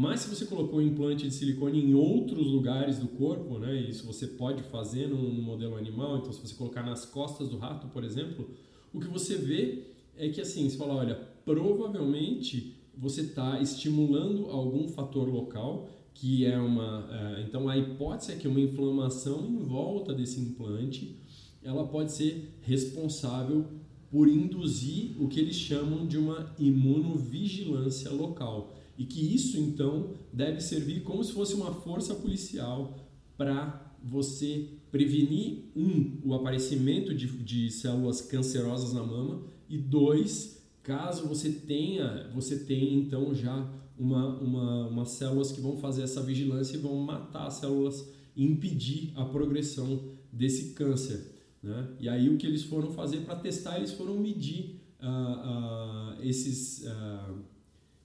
Mas 0.00 0.20
se 0.20 0.28
você 0.32 0.46
colocou 0.46 0.80
implante 0.80 1.26
de 1.26 1.34
silicone 1.34 1.84
em 1.84 1.92
outros 1.92 2.46
lugares 2.46 3.00
do 3.00 3.08
corpo, 3.08 3.58
né, 3.58 3.80
isso 3.80 4.06
você 4.06 4.28
pode 4.28 4.62
fazer 4.62 5.08
num, 5.08 5.42
modelo 5.42 5.74
animal, 5.74 6.18
então 6.18 6.32
se 6.32 6.40
você 6.40 6.54
colocar 6.54 6.84
nas 6.84 7.04
costas 7.04 7.48
do 7.48 7.58
rato, 7.58 7.88
por 7.88 8.04
exemplo, 8.04 8.48
o 8.94 9.00
que 9.00 9.08
você 9.08 9.34
vê 9.34 9.86
é 10.16 10.28
que 10.28 10.40
assim, 10.40 10.70
você 10.70 10.76
fala, 10.76 10.94
olha, 10.94 11.16
provavelmente 11.44 12.76
você 12.96 13.22
está 13.22 13.60
estimulando 13.60 14.46
algum 14.46 14.86
fator 14.86 15.28
local 15.28 15.88
que 16.14 16.46
é 16.46 16.56
uma, 16.56 17.08
é, 17.10 17.42
então 17.42 17.68
a 17.68 17.76
hipótese 17.76 18.30
é 18.30 18.36
que 18.36 18.46
uma 18.46 18.60
inflamação 18.60 19.44
em 19.48 19.56
volta 19.56 20.14
desse 20.14 20.38
implante 20.38 21.18
ela 21.60 21.84
pode 21.88 22.12
ser 22.12 22.56
responsável 22.60 23.66
por 24.12 24.28
induzir 24.28 25.20
o 25.20 25.26
que 25.26 25.40
eles 25.40 25.56
chamam 25.56 26.06
de 26.06 26.16
uma 26.16 26.54
imunovigilância 26.56 28.12
local. 28.12 28.77
E 28.98 29.06
que 29.06 29.34
isso 29.34 29.56
então 29.56 30.12
deve 30.32 30.60
servir 30.60 31.02
como 31.04 31.22
se 31.22 31.32
fosse 31.32 31.54
uma 31.54 31.72
força 31.72 32.14
policial 32.16 32.98
para 33.36 33.94
você 34.02 34.68
prevenir, 34.90 35.70
um, 35.76 36.18
o 36.24 36.34
aparecimento 36.34 37.14
de, 37.14 37.26
de 37.26 37.70
células 37.70 38.20
cancerosas 38.20 38.92
na 38.92 39.02
mama 39.02 39.42
e 39.68 39.78
dois, 39.78 40.62
caso 40.82 41.28
você 41.28 41.50
tenha, 41.50 42.28
você 42.34 42.58
tenha 42.58 42.94
então 42.94 43.34
já 43.34 43.70
uma, 43.98 44.38
uma, 44.38 44.88
umas 44.88 45.10
células 45.10 45.52
que 45.52 45.60
vão 45.60 45.76
fazer 45.76 46.02
essa 46.02 46.22
vigilância 46.22 46.76
e 46.76 46.80
vão 46.80 46.96
matar 46.96 47.46
as 47.46 47.54
células 47.54 48.08
e 48.34 48.44
impedir 48.44 49.12
a 49.14 49.24
progressão 49.24 50.00
desse 50.32 50.74
câncer. 50.74 51.34
Né? 51.62 51.88
E 52.00 52.08
aí 52.08 52.30
o 52.30 52.38
que 52.38 52.46
eles 52.46 52.62
foram 52.62 52.92
fazer 52.92 53.18
para 53.18 53.36
testar, 53.36 53.78
eles 53.78 53.92
foram 53.92 54.18
medir 54.18 54.80
uh, 55.02 56.16
uh, 56.16 56.22
esses, 56.22 56.84
uh, 56.86 57.34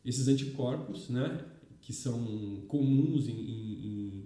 esses 0.03 0.27
anticorpos, 0.27 1.09
né? 1.09 1.45
que 1.81 1.91
são 1.91 2.63
comuns 2.67 3.27
em, 3.27 3.33
em, 3.33 4.23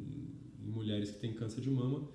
em, 0.61 0.71
mulheres 0.71 1.11
que 1.11 1.19
têm 1.19 1.33
câncer 1.33 1.59
de 1.61 1.69
mama. 1.69 2.07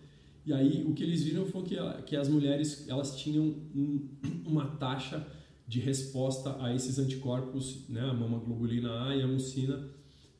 E 0.46 0.52
aí 0.52 0.84
o 0.84 0.94
que 0.94 1.02
eles 1.02 1.24
viram 1.24 1.44
foi 1.46 1.62
que, 1.62 1.76
que 2.06 2.16
as 2.16 2.28
mulheres 2.28 2.88
elas 2.88 3.16
tinham 3.16 3.44
um, 3.44 4.08
uma 4.46 4.66
taxa 4.76 5.26
de 5.66 5.80
resposta 5.80 6.62
a 6.62 6.74
esses 6.74 6.98
anticorpos, 6.98 7.88
né? 7.88 8.02
a 8.02 8.14
mamaglobulina 8.14 9.08
A 9.08 9.16
e 9.16 9.22
a 9.22 9.26
mucina, 9.26 9.88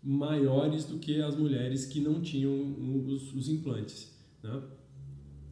maiores 0.02 0.84
do 0.84 0.98
que 0.98 1.20
as 1.20 1.36
mulheres 1.36 1.86
que 1.86 2.00
não 2.00 2.20
tinham 2.20 2.52
os, 3.06 3.34
os 3.34 3.48
implantes. 3.48 4.12
Né? 4.42 4.62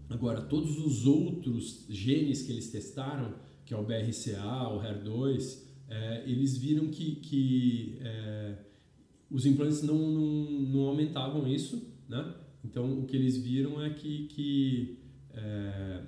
Agora, 0.08 0.42
todos 0.42 0.76
os 0.78 1.06
outros 1.06 1.86
genes 1.88 2.42
que 2.42 2.52
eles 2.52 2.70
testaram, 2.70 3.34
que 3.64 3.72
é 3.72 3.76
o 3.76 3.84
BRCA, 3.84 4.68
o 4.68 4.80
HER2, 4.80 5.69
é, 5.90 6.22
eles 6.24 6.56
viram 6.56 6.88
que, 6.88 7.16
que 7.16 7.98
é, 8.00 8.56
os 9.30 9.44
implantes 9.44 9.82
não, 9.82 9.98
não, 9.98 10.50
não, 10.62 10.80
aumentavam 10.86 11.46
isso, 11.46 11.92
né? 12.08 12.34
Então, 12.64 13.00
o 13.00 13.06
que 13.06 13.16
eles 13.16 13.36
viram 13.36 13.82
é 13.82 13.90
que, 13.90 14.26
que 14.28 14.98
é, 15.34 16.02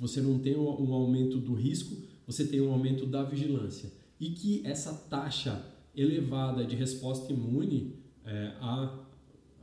você 0.00 0.20
não 0.20 0.38
tem 0.38 0.56
um 0.56 0.92
aumento 0.92 1.38
do 1.38 1.54
risco, 1.54 1.96
você 2.26 2.46
tem 2.46 2.60
um 2.60 2.72
aumento 2.72 3.06
da 3.06 3.22
vigilância. 3.22 3.92
E 4.18 4.30
que 4.30 4.66
essa 4.66 4.92
taxa 4.92 5.64
elevada 5.94 6.64
de 6.64 6.74
resposta 6.74 7.32
imune 7.32 7.96
é, 8.24 8.54
a, 8.60 9.06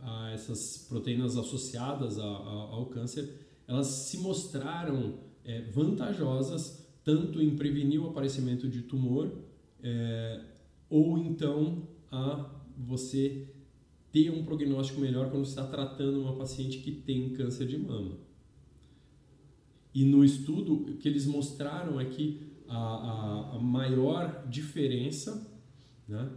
a 0.02 0.32
essas 0.32 0.86
proteínas 0.88 1.36
associadas 1.38 2.20
a, 2.20 2.24
a, 2.24 2.28
ao 2.28 2.86
câncer 2.86 3.44
elas 3.68 3.88
se 3.88 4.18
mostraram 4.18 5.16
é, 5.44 5.62
vantajosas 5.72 6.83
tanto 7.04 7.42
em 7.42 7.56
prevenir 7.56 8.02
o 8.02 8.10
aparecimento 8.10 8.68
de 8.68 8.82
tumor 8.82 9.32
é, 9.82 10.42
ou 10.90 11.18
então 11.18 11.88
a 12.12 12.50
você 12.78 13.48
ter 14.12 14.30
um 14.30 14.44
prognóstico 14.46 15.02
melhor 15.02 15.30
quando 15.30 15.46
está 15.46 15.66
tratando 15.66 16.22
uma 16.22 16.36
paciente 16.36 16.80
que 16.80 16.92
tem 16.92 17.34
câncer 17.34 17.68
de 17.68 17.78
mama. 17.78 18.18
E 19.94 20.06
no 20.06 20.24
estudo, 20.24 20.74
o 20.74 20.98
que 20.98 21.08
eles 21.08 21.26
mostraram 21.26 22.00
é 22.00 22.06
que 22.06 22.54
a, 22.68 22.78
a, 22.78 23.56
a 23.56 23.60
maior 23.60 24.48
diferença 24.48 25.52
né, 26.08 26.32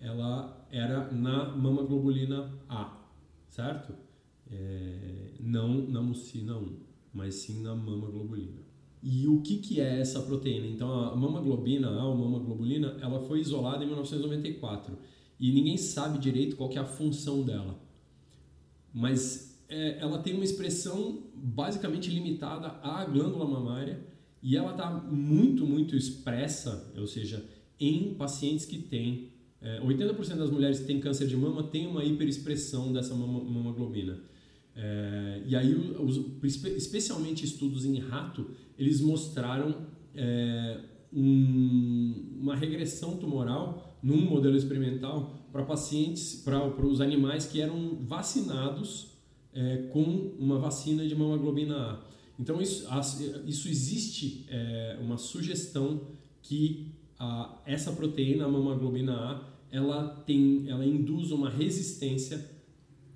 ela 0.00 0.66
era 0.70 1.10
na 1.12 1.56
mamaglobulina 1.56 2.52
A, 2.68 3.06
certo? 3.48 3.94
é, 4.50 5.32
não 5.38 5.86
na 5.88 6.02
mucina 6.02 6.56
1, 6.56 6.76
mas 7.14 7.36
sim 7.36 7.62
na 7.62 7.74
mamaglobulina. 7.74 8.60
E 9.02 9.26
o 9.26 9.40
que, 9.40 9.58
que 9.58 9.80
é 9.80 10.00
essa 10.00 10.20
proteína? 10.20 10.66
Então, 10.66 10.92
a 10.92 11.16
mamaglobina, 11.16 11.88
a 11.88 12.14
mamaglobulina, 12.14 12.98
ela 13.00 13.20
foi 13.20 13.40
isolada 13.40 13.82
em 13.82 13.86
1994 13.86 14.98
e 15.38 15.50
ninguém 15.52 15.78
sabe 15.78 16.18
direito 16.18 16.56
qual 16.56 16.70
é 16.72 16.78
a 16.78 16.84
função 16.84 17.42
dela. 17.42 17.80
Mas 18.92 19.58
é, 19.68 19.98
ela 20.00 20.18
tem 20.18 20.34
uma 20.34 20.44
expressão 20.44 21.22
basicamente 21.34 22.10
limitada 22.10 22.68
à 22.82 23.04
glândula 23.06 23.46
mamária 23.46 24.04
e 24.42 24.56
ela 24.56 24.72
está 24.72 24.90
muito, 24.90 25.66
muito 25.66 25.96
expressa, 25.96 26.92
ou 26.96 27.06
seja, 27.06 27.44
em 27.78 28.14
pacientes 28.14 28.66
que 28.66 28.78
têm. 28.78 29.30
É, 29.62 29.80
80% 29.80 30.36
das 30.36 30.50
mulheres 30.50 30.80
que 30.80 30.86
têm 30.86 31.00
câncer 31.00 31.26
de 31.26 31.36
mama 31.36 31.62
têm 31.62 31.86
uma 31.86 32.04
hiperexpressão 32.04 32.92
dessa 32.92 33.14
mamaglobina. 33.14 34.18
É, 34.82 35.42
e 35.46 35.54
aí, 35.54 35.74
os, 35.74 36.16
especialmente 36.42 37.44
estudos 37.44 37.84
em 37.84 37.98
rato, 37.98 38.46
eles 38.78 39.02
mostraram 39.02 39.86
é, 40.14 40.80
um, 41.12 42.38
uma 42.40 42.56
regressão 42.56 43.18
tumoral 43.18 43.98
num 44.02 44.22
modelo 44.22 44.56
experimental 44.56 45.48
para 45.52 45.64
pacientes, 45.64 46.36
para 46.42 46.86
os 46.86 47.02
animais 47.02 47.44
que 47.44 47.60
eram 47.60 47.98
vacinados 48.00 49.18
é, 49.52 49.88
com 49.92 50.34
uma 50.38 50.58
vacina 50.58 51.06
de 51.06 51.14
mamaglobina 51.14 51.76
A. 51.76 52.00
Então, 52.38 52.58
isso, 52.58 52.88
isso 53.46 53.68
existe 53.68 54.46
é, 54.48 54.98
uma 54.98 55.18
sugestão 55.18 56.00
que 56.40 56.94
a, 57.18 57.60
essa 57.66 57.92
proteína, 57.92 58.46
a 58.46 58.48
mamaglobina 58.48 59.12
A, 59.12 59.50
ela 59.70 60.08
tem, 60.26 60.64
ela 60.70 60.86
induz 60.86 61.32
uma 61.32 61.50
resistência 61.50 62.59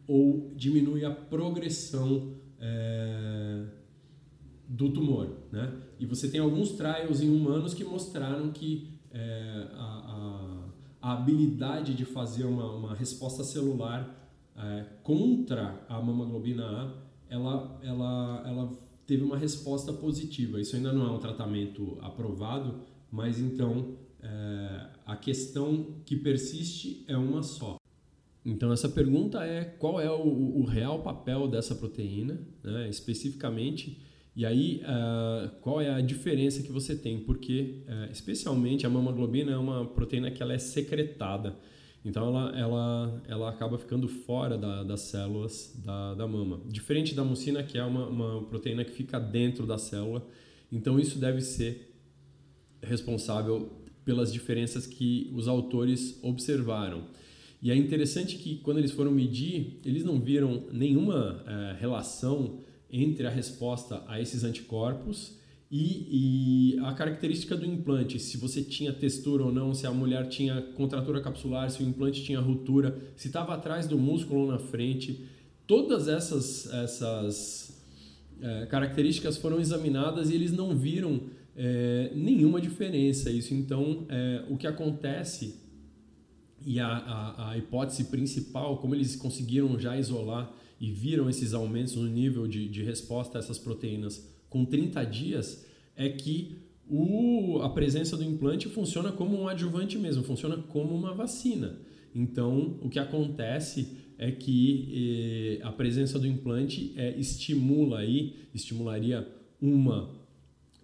ou 0.06 0.52
diminui 0.54 1.04
a 1.04 1.10
progressão 1.10 2.34
é, 2.60 3.64
do 4.68 4.90
tumor, 4.90 5.28
né? 5.52 5.72
E 5.98 6.06
você 6.06 6.28
tem 6.28 6.40
alguns 6.40 6.72
trials 6.72 7.20
em 7.20 7.30
humanos 7.30 7.74
que 7.74 7.84
mostraram 7.84 8.50
que 8.50 8.88
é, 9.10 9.68
a, 9.74 9.84
a, 11.00 11.08
a, 11.10 11.12
habilidade 11.12 11.94
de 11.94 12.04
fazer 12.04 12.44
uma, 12.44 12.70
uma 12.72 12.94
resposta 12.94 13.44
celular 13.44 14.32
é, 14.56 14.84
contra 15.02 15.84
a 15.88 16.00
mamoglobina 16.00 16.64
A, 16.64 16.92
ela, 17.28 17.78
ela, 17.82 18.42
ela 18.46 18.72
teve 19.06 19.22
uma 19.22 19.36
resposta 19.36 19.92
positiva. 19.92 20.60
Isso 20.60 20.76
ainda 20.76 20.92
não 20.92 21.06
é 21.06 21.10
um 21.10 21.18
tratamento 21.18 21.98
aprovado, 22.00 22.80
mas 23.10 23.38
então 23.38 23.96
é, 24.20 24.86
a 25.06 25.16
questão 25.16 25.96
que 26.04 26.16
persiste 26.16 27.04
é 27.06 27.16
uma 27.16 27.42
só. 27.42 27.76
Então 28.44 28.72
essa 28.72 28.88
pergunta 28.88 29.42
é 29.44 29.64
qual 29.64 30.00
é 30.00 30.10
o, 30.10 30.58
o 30.58 30.64
real 30.64 31.02
papel 31.02 31.48
dessa 31.48 31.74
proteína, 31.74 32.38
né, 32.62 32.88
especificamente, 32.90 34.02
e 34.36 34.44
aí 34.44 34.82
uh, 34.82 35.48
qual 35.60 35.80
é 35.80 35.88
a 35.88 36.00
diferença 36.00 36.62
que 36.62 36.70
você 36.70 36.94
tem? 36.94 37.20
Porque 37.20 37.84
uh, 37.88 38.12
especialmente 38.12 38.84
a 38.84 38.90
mamoglobina 38.90 39.52
é 39.52 39.56
uma 39.56 39.86
proteína 39.86 40.30
que 40.30 40.42
ela 40.42 40.52
é 40.52 40.58
secretada, 40.58 41.56
então 42.04 42.26
ela, 42.26 42.58
ela, 42.58 43.22
ela 43.26 43.48
acaba 43.48 43.78
ficando 43.78 44.06
fora 44.08 44.58
da, 44.58 44.82
das 44.82 45.00
células 45.02 45.80
da, 45.82 46.14
da 46.14 46.26
mama. 46.28 46.60
Diferente 46.66 47.14
da 47.14 47.24
mucina, 47.24 47.62
que 47.62 47.78
é 47.78 47.84
uma, 47.84 48.06
uma 48.08 48.44
proteína 48.44 48.84
que 48.84 48.92
fica 48.92 49.18
dentro 49.18 49.66
da 49.66 49.78
célula, 49.78 50.26
então 50.70 51.00
isso 51.00 51.18
deve 51.18 51.40
ser 51.40 51.94
responsável 52.82 53.72
pelas 54.04 54.30
diferenças 54.30 54.86
que 54.86 55.30
os 55.34 55.48
autores 55.48 56.18
observaram. 56.22 57.06
E 57.64 57.70
é 57.70 57.74
interessante 57.74 58.36
que 58.36 58.56
quando 58.56 58.76
eles 58.76 58.90
foram 58.90 59.10
medir, 59.10 59.80
eles 59.86 60.04
não 60.04 60.20
viram 60.20 60.64
nenhuma 60.70 61.42
é, 61.46 61.80
relação 61.80 62.58
entre 62.92 63.26
a 63.26 63.30
resposta 63.30 64.04
a 64.06 64.20
esses 64.20 64.44
anticorpos 64.44 65.38
e, 65.70 66.74
e, 66.74 66.78
a 66.80 66.92
característica 66.92 67.56
do 67.56 67.64
implante, 67.64 68.18
se 68.18 68.36
você 68.36 68.62
tinha 68.62 68.92
textura 68.92 69.44
ou 69.44 69.50
não, 69.50 69.72
se 69.72 69.86
a 69.86 69.90
mulher 69.90 70.28
tinha 70.28 70.60
contratura 70.76 71.22
capsular, 71.22 71.70
se 71.70 71.82
o 71.82 71.86
implante 71.86 72.22
tinha 72.22 72.38
ruptura, 72.38 72.98
se 73.16 73.28
estava 73.28 73.54
atrás 73.54 73.88
do 73.88 73.98
músculo 73.98 74.40
ou 74.42 74.46
na 74.46 74.58
frente. 74.58 75.24
Todas 75.66 76.06
essas, 76.06 76.70
essas 76.70 77.82
é, 78.42 78.66
características 78.66 79.38
foram 79.38 79.58
examinadas 79.58 80.28
e 80.28 80.34
eles 80.34 80.52
não 80.52 80.76
viram 80.76 81.22
é, 81.56 82.12
nenhuma 82.14 82.60
diferença. 82.60 83.30
Isso 83.30 83.54
então, 83.54 84.04
é, 84.10 84.44
o 84.50 84.58
que 84.58 84.66
acontece 84.66 85.63
e 86.64 86.80
a, 86.80 86.86
a, 86.86 87.50
a, 87.50 87.58
hipótese 87.58 88.04
principal, 88.04 88.78
como 88.78 88.94
eles 88.94 89.16
conseguiram 89.16 89.78
já 89.78 89.96
isolar 89.98 90.52
e 90.80 90.90
viram 90.90 91.28
esses 91.28 91.52
aumentos 91.52 91.94
no 91.94 92.06
nível 92.08 92.48
de, 92.48 92.68
de 92.68 92.82
resposta 92.82 93.38
a 93.38 93.40
essas 93.40 93.58
proteínas 93.58 94.26
com 94.48 94.64
30 94.64 95.04
dias, 95.04 95.66
é 95.96 96.08
que 96.08 96.58
o, 96.88 97.60
a 97.62 97.70
presença 97.70 98.16
do 98.16 98.24
implante 98.24 98.68
funciona 98.68 99.10
como 99.10 99.36
um 99.40 99.48
adjuvante 99.48 99.98
mesmo, 99.98 100.22
funciona 100.22 100.56
como 100.56 100.94
uma 100.94 101.14
vacina. 101.14 101.78
Então, 102.14 102.78
o 102.80 102.88
que 102.88 102.98
acontece 102.98 103.96
é 104.16 104.30
que 104.30 105.58
eh, 105.60 105.66
a 105.66 105.72
presença 105.72 106.18
do 106.18 106.26
implante 106.26 106.92
é, 106.96 107.18
estimula 107.18 107.98
aí, 107.98 108.34
estimularia 108.54 109.26
uma 109.60 110.13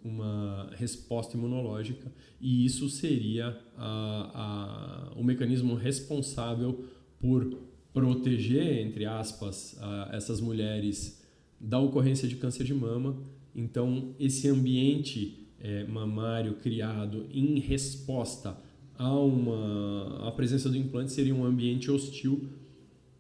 uma 0.05 0.71
resposta 0.77 1.37
imunológica 1.37 2.13
e 2.41 2.65
isso 2.65 2.89
seria 2.89 3.59
a, 3.77 5.11
a, 5.15 5.19
o 5.19 5.23
mecanismo 5.23 5.75
responsável 5.75 6.85
por 7.19 7.59
proteger, 7.93 8.79
entre 8.87 9.05
aspas, 9.05 9.77
a, 9.81 10.11
essas 10.13 10.41
mulheres 10.41 11.23
da 11.61 11.79
ocorrência 11.79 12.27
de 12.27 12.37
câncer 12.37 12.65
de 12.65 12.73
mama. 12.73 13.17
Então, 13.55 14.15
esse 14.19 14.49
ambiente 14.49 15.49
é, 15.59 15.85
mamário 15.85 16.55
criado 16.55 17.27
em 17.31 17.59
resposta 17.59 18.57
a 18.97 19.19
uma 19.19 20.29
a 20.29 20.33
presença 20.33 20.69
do 20.69 20.77
implante 20.77 21.13
seria 21.13 21.35
um 21.35 21.45
ambiente 21.45 21.91
hostil 21.91 22.49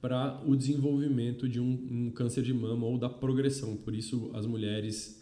para 0.00 0.42
o 0.46 0.56
desenvolvimento 0.56 1.48
de 1.48 1.60
um, 1.60 1.88
um 1.90 2.10
câncer 2.10 2.42
de 2.42 2.54
mama 2.54 2.86
ou 2.86 2.96
da 2.96 3.08
progressão. 3.08 3.76
Por 3.76 3.94
isso, 3.94 4.30
as 4.32 4.46
mulheres 4.46 5.19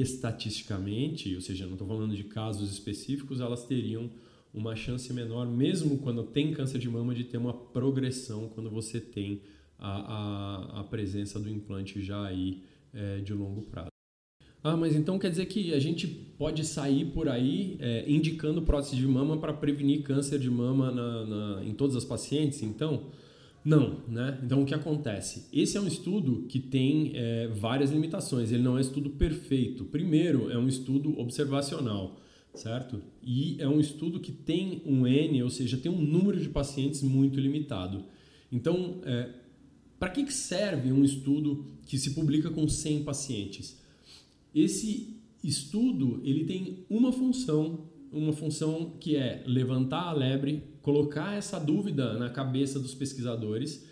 estatisticamente, 0.00 1.34
ou 1.34 1.40
seja, 1.40 1.66
não 1.66 1.72
estou 1.72 1.86
falando 1.86 2.16
de 2.16 2.24
casos 2.24 2.72
específicos, 2.72 3.40
elas 3.40 3.66
teriam 3.66 4.10
uma 4.52 4.76
chance 4.76 5.12
menor, 5.12 5.46
mesmo 5.46 5.98
quando 5.98 6.22
tem 6.24 6.52
câncer 6.52 6.78
de 6.78 6.88
mama, 6.88 7.14
de 7.14 7.24
ter 7.24 7.38
uma 7.38 7.54
progressão 7.54 8.48
quando 8.48 8.70
você 8.70 9.00
tem 9.00 9.40
a, 9.78 9.90
a, 9.90 10.80
a 10.80 10.84
presença 10.84 11.40
do 11.40 11.48
implante 11.48 12.02
já 12.02 12.24
aí 12.26 12.62
é, 12.92 13.18
de 13.18 13.32
longo 13.32 13.62
prazo. 13.62 13.88
Ah, 14.64 14.76
mas 14.76 14.94
então 14.94 15.18
quer 15.18 15.30
dizer 15.30 15.46
que 15.46 15.74
a 15.74 15.80
gente 15.80 16.06
pode 16.06 16.64
sair 16.64 17.06
por 17.06 17.28
aí 17.28 17.76
é, 17.80 18.04
indicando 18.08 18.62
prótese 18.62 18.94
de 18.94 19.06
mama 19.08 19.36
para 19.36 19.52
prevenir 19.52 20.02
câncer 20.02 20.38
de 20.38 20.48
mama 20.48 20.92
na, 20.92 21.26
na, 21.26 21.64
em 21.64 21.74
todas 21.74 21.96
as 21.96 22.04
pacientes? 22.04 22.62
Então, 22.62 23.06
não, 23.64 24.00
né? 24.08 24.40
Então 24.42 24.62
o 24.62 24.66
que 24.66 24.74
acontece? 24.74 25.46
Esse 25.52 25.76
é 25.76 25.80
um 25.80 25.86
estudo 25.86 26.46
que 26.48 26.58
tem 26.58 27.12
é, 27.14 27.48
várias 27.48 27.90
limitações. 27.90 28.50
Ele 28.50 28.62
não 28.62 28.76
é 28.76 28.80
estudo 28.80 29.10
perfeito. 29.10 29.84
Primeiro, 29.84 30.50
é 30.50 30.58
um 30.58 30.66
estudo 30.66 31.18
observacional, 31.18 32.20
certo? 32.54 33.00
E 33.22 33.56
é 33.60 33.68
um 33.68 33.78
estudo 33.78 34.18
que 34.18 34.32
tem 34.32 34.82
um 34.84 35.06
N, 35.06 35.42
ou 35.42 35.50
seja, 35.50 35.76
tem 35.76 35.92
um 35.92 36.00
número 36.00 36.40
de 36.40 36.48
pacientes 36.48 37.02
muito 37.02 37.38
limitado. 37.38 38.04
Então, 38.50 39.00
é, 39.04 39.30
para 39.98 40.10
que 40.10 40.32
serve 40.32 40.90
um 40.90 41.04
estudo 41.04 41.64
que 41.86 41.96
se 41.96 42.10
publica 42.10 42.50
com 42.50 42.66
100 42.66 43.04
pacientes? 43.04 43.80
Esse 44.52 45.16
estudo 45.42 46.20
ele 46.24 46.44
tem 46.44 46.84
uma 46.90 47.12
função, 47.12 47.86
uma 48.12 48.32
função 48.32 48.96
que 49.00 49.16
é 49.16 49.42
levantar 49.46 50.08
a 50.08 50.12
lebre 50.12 50.62
colocar 50.82 51.34
essa 51.34 51.58
dúvida 51.58 52.18
na 52.18 52.28
cabeça 52.28 52.78
dos 52.78 52.94
pesquisadores 52.94 53.86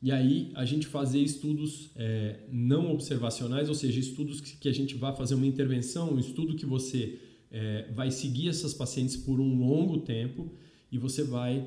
e 0.00 0.12
aí 0.12 0.52
a 0.54 0.64
gente 0.64 0.86
fazer 0.86 1.20
estudos 1.20 1.90
é, 1.96 2.40
não 2.52 2.92
observacionais, 2.92 3.68
ou 3.68 3.74
seja, 3.74 3.98
estudos 3.98 4.40
que, 4.40 4.56
que, 4.56 4.68
a 4.68 4.72
gente 4.72 4.94
vai 4.94 5.14
fazer 5.16 5.34
uma 5.34 5.46
intervenção, 5.46 6.12
um 6.12 6.18
estudo 6.18 6.54
que 6.54 6.64
você 6.64 7.18
é, 7.50 7.90
vai 7.92 8.10
seguir 8.10 8.48
essas 8.48 8.72
pacientes 8.72 9.16
por 9.16 9.40
um 9.40 9.58
longo 9.58 9.98
tempo 9.98 10.52
e 10.92 10.98
você 10.98 11.24
vai 11.24 11.66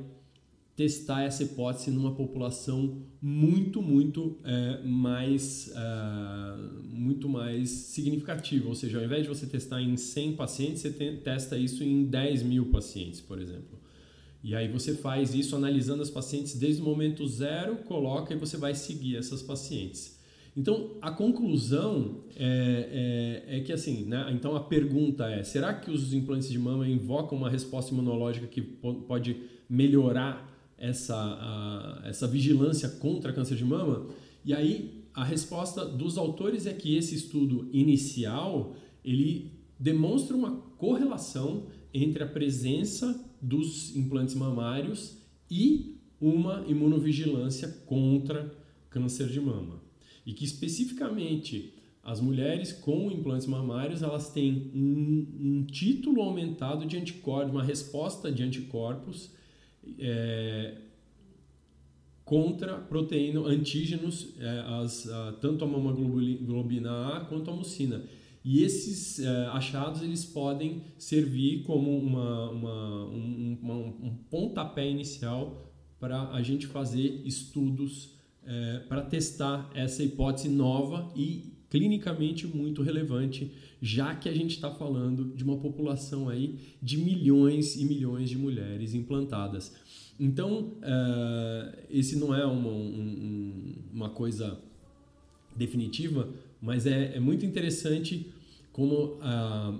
testar 0.82 1.22
essa 1.22 1.44
hipótese 1.44 1.91
numa 1.91 2.15
população 2.15 3.04
muito, 3.22 3.84
muito 3.84 4.39
é, 4.44 4.82
mais 4.84 5.72
uh, 5.76 6.84
muito 6.84 7.30
mais 7.30 7.70
significativa. 7.70 8.67
Ou 8.67 8.74
seja, 8.74 8.98
ao 8.98 9.06
invés 9.06 9.22
de 9.22 9.30
você 9.30 9.46
testar 9.46 9.80
em 9.80 9.96
100 9.96 10.36
pacientes, 10.36 10.82
você 10.82 10.89
testa 11.24 11.56
isso 11.56 11.84
em 11.84 12.06
10 12.06 12.41
mil 12.41 12.72
pacientes, 12.72 13.22
por 13.22 13.39
exemplo. 13.39 13.80
E 14.44 14.56
aí 14.56 14.67
você 14.67 14.96
faz 14.96 15.36
isso 15.36 15.56
analisando 15.56 16.02
as 16.02 16.10
pacientes 16.10 16.56
desde 16.56 16.82
o 16.82 16.86
momento 16.86 17.28
zero, 17.28 17.76
coloca 17.84 18.34
e 18.34 18.38
você 18.38 18.58
vai 18.58 18.74
seguir 18.74 19.17
essas 19.17 19.44
pacientes. 19.44 20.20
Então 20.58 20.98
a 21.00 21.12
conclusão 21.12 22.24
é, 22.36 23.44
é, 23.48 23.58
é, 23.58 23.60
que 23.60 23.72
assim, 23.72 24.04
né? 24.06 24.32
Então 24.34 24.56
a 24.56 24.62
pergunta 24.62 25.30
é: 25.30 25.44
será 25.44 25.76
que 25.76 25.91
os 25.91 26.12
implantes 26.12 26.50
de 26.50 26.58
mama 26.58 26.89
invocam 26.89 27.38
uma 27.38 27.52
resposta 27.52 27.94
imunológica 27.94 28.48
que 28.48 28.62
pode 28.62 29.38
melhorar 29.70 30.50
essa, 30.82 31.15
a, 31.15 32.02
essa 32.06 32.28
vigilância 32.28 32.89
contra 32.89 33.32
câncer 33.32 33.56
de 33.56 33.63
mama? 33.63 34.08
E 34.44 34.54
aí 34.54 35.06
a 35.13 35.24
resposta 35.24 35.86
dos 35.86 36.17
autores 36.17 36.65
é 36.65 36.74
que 36.74 36.96
esse 36.96 37.15
estudo 37.15 37.70
inicial 37.72 38.76
ele 39.06 39.52
demonstra 39.80 40.36
uma 40.36 40.52
correlação 40.78 41.67
entre 41.94 42.24
a 42.24 42.28
presença 42.28 43.24
dos 43.41 43.96
implantes 43.96 44.36
mamários 44.36 45.17
e 45.50 45.98
uma 46.20 46.63
imunovigilância 46.67 47.67
contra 47.86 48.52
câncer 48.89 49.28
de 49.28 49.39
mama. 49.39 49.82
E 50.26 50.34
que 50.34 50.46
especificamente 50.46 51.74
as 52.04 52.20
mulheres 52.20 52.72
com 52.72 53.12
implantes 53.12 53.48
mamários 53.48 54.02
elas 54.02 54.32
têm 54.32 54.72
um, 54.74 55.28
um 55.39 55.63
título 55.63 56.22
aumentado 56.22 56.86
de 56.86 56.98
anticorpos, 56.98 57.52
uma 57.52 57.63
resposta 57.63 58.32
de 58.32 58.44
anticorpos 58.44 59.32
é, 60.00 60.78
contra 62.24 62.78
proteína, 62.78 63.41
antígenos, 63.41 64.30
é, 64.39 64.63
as, 64.82 65.10
a, 65.10 65.34
tanto 65.34 65.65
a 65.65 65.67
mamoglobina 65.67 67.17
A 67.17 67.26
quanto 67.26 67.52
a 67.52 67.54
mucina. 67.56 68.04
E 68.44 68.63
esses 68.63 69.20
uh, 69.20 69.52
achados 69.52 70.02
eles 70.02 70.26
podem 70.26 70.82
servir 70.98 71.63
como 71.63 71.96
uma, 71.96 72.50
uma, 72.50 73.06
um, 73.06 73.58
uma, 73.62 73.76
um 73.76 74.15
pontapé 74.30 74.89
inicial 74.89 75.62
para 76.00 76.30
a 76.32 76.41
gente 76.41 76.65
fazer 76.65 77.22
estudos 77.24 78.15
uh, 78.41 78.88
para 78.88 79.04
testar 79.04 79.70
essa 79.76 80.04
hipótese 80.04 80.50
nova 80.50 81.12
e 81.15 81.50
clinicamente 81.71 82.45
muito 82.45 82.84
relevante, 82.84 83.49
já 83.81 84.13
que 84.13 84.27
a 84.27 84.34
gente 84.34 84.51
está 84.51 84.69
falando 84.69 85.34
de 85.34 85.41
uma 85.41 85.57
população 85.57 86.27
aí 86.27 86.60
de 86.84 86.97
milhões 86.97 87.77
e 87.77 87.86
milhões 87.86 88.29
de 88.29 88.38
mulheres 88.38 88.93
implantadas. 88.93 89.73
Então, 90.19 90.73
uh, 90.79 91.77
esse 91.89 92.17
não 92.17 92.36
é 92.36 92.45
uma, 92.45 92.69
um, 92.69 93.73
uma 93.93 94.10
coisa 94.10 94.60
definitiva, 95.55 96.29
mas 96.62 96.86
é, 96.86 97.15
é 97.15 97.19
muito 97.21 97.45
interessante 97.45 98.27
como 98.73 99.17
a, 99.21 99.73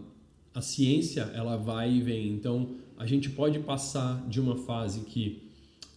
a 0.54 0.62
ciência 0.62 1.24
ela 1.34 1.58
vai 1.58 1.94
e 1.94 2.02
vem. 2.02 2.30
Então, 2.30 2.70
a 2.98 3.06
gente 3.06 3.30
pode 3.30 3.60
passar 3.60 4.26
de 4.30 4.40
uma 4.40 4.56
fase 4.56 5.02
que 5.02 5.51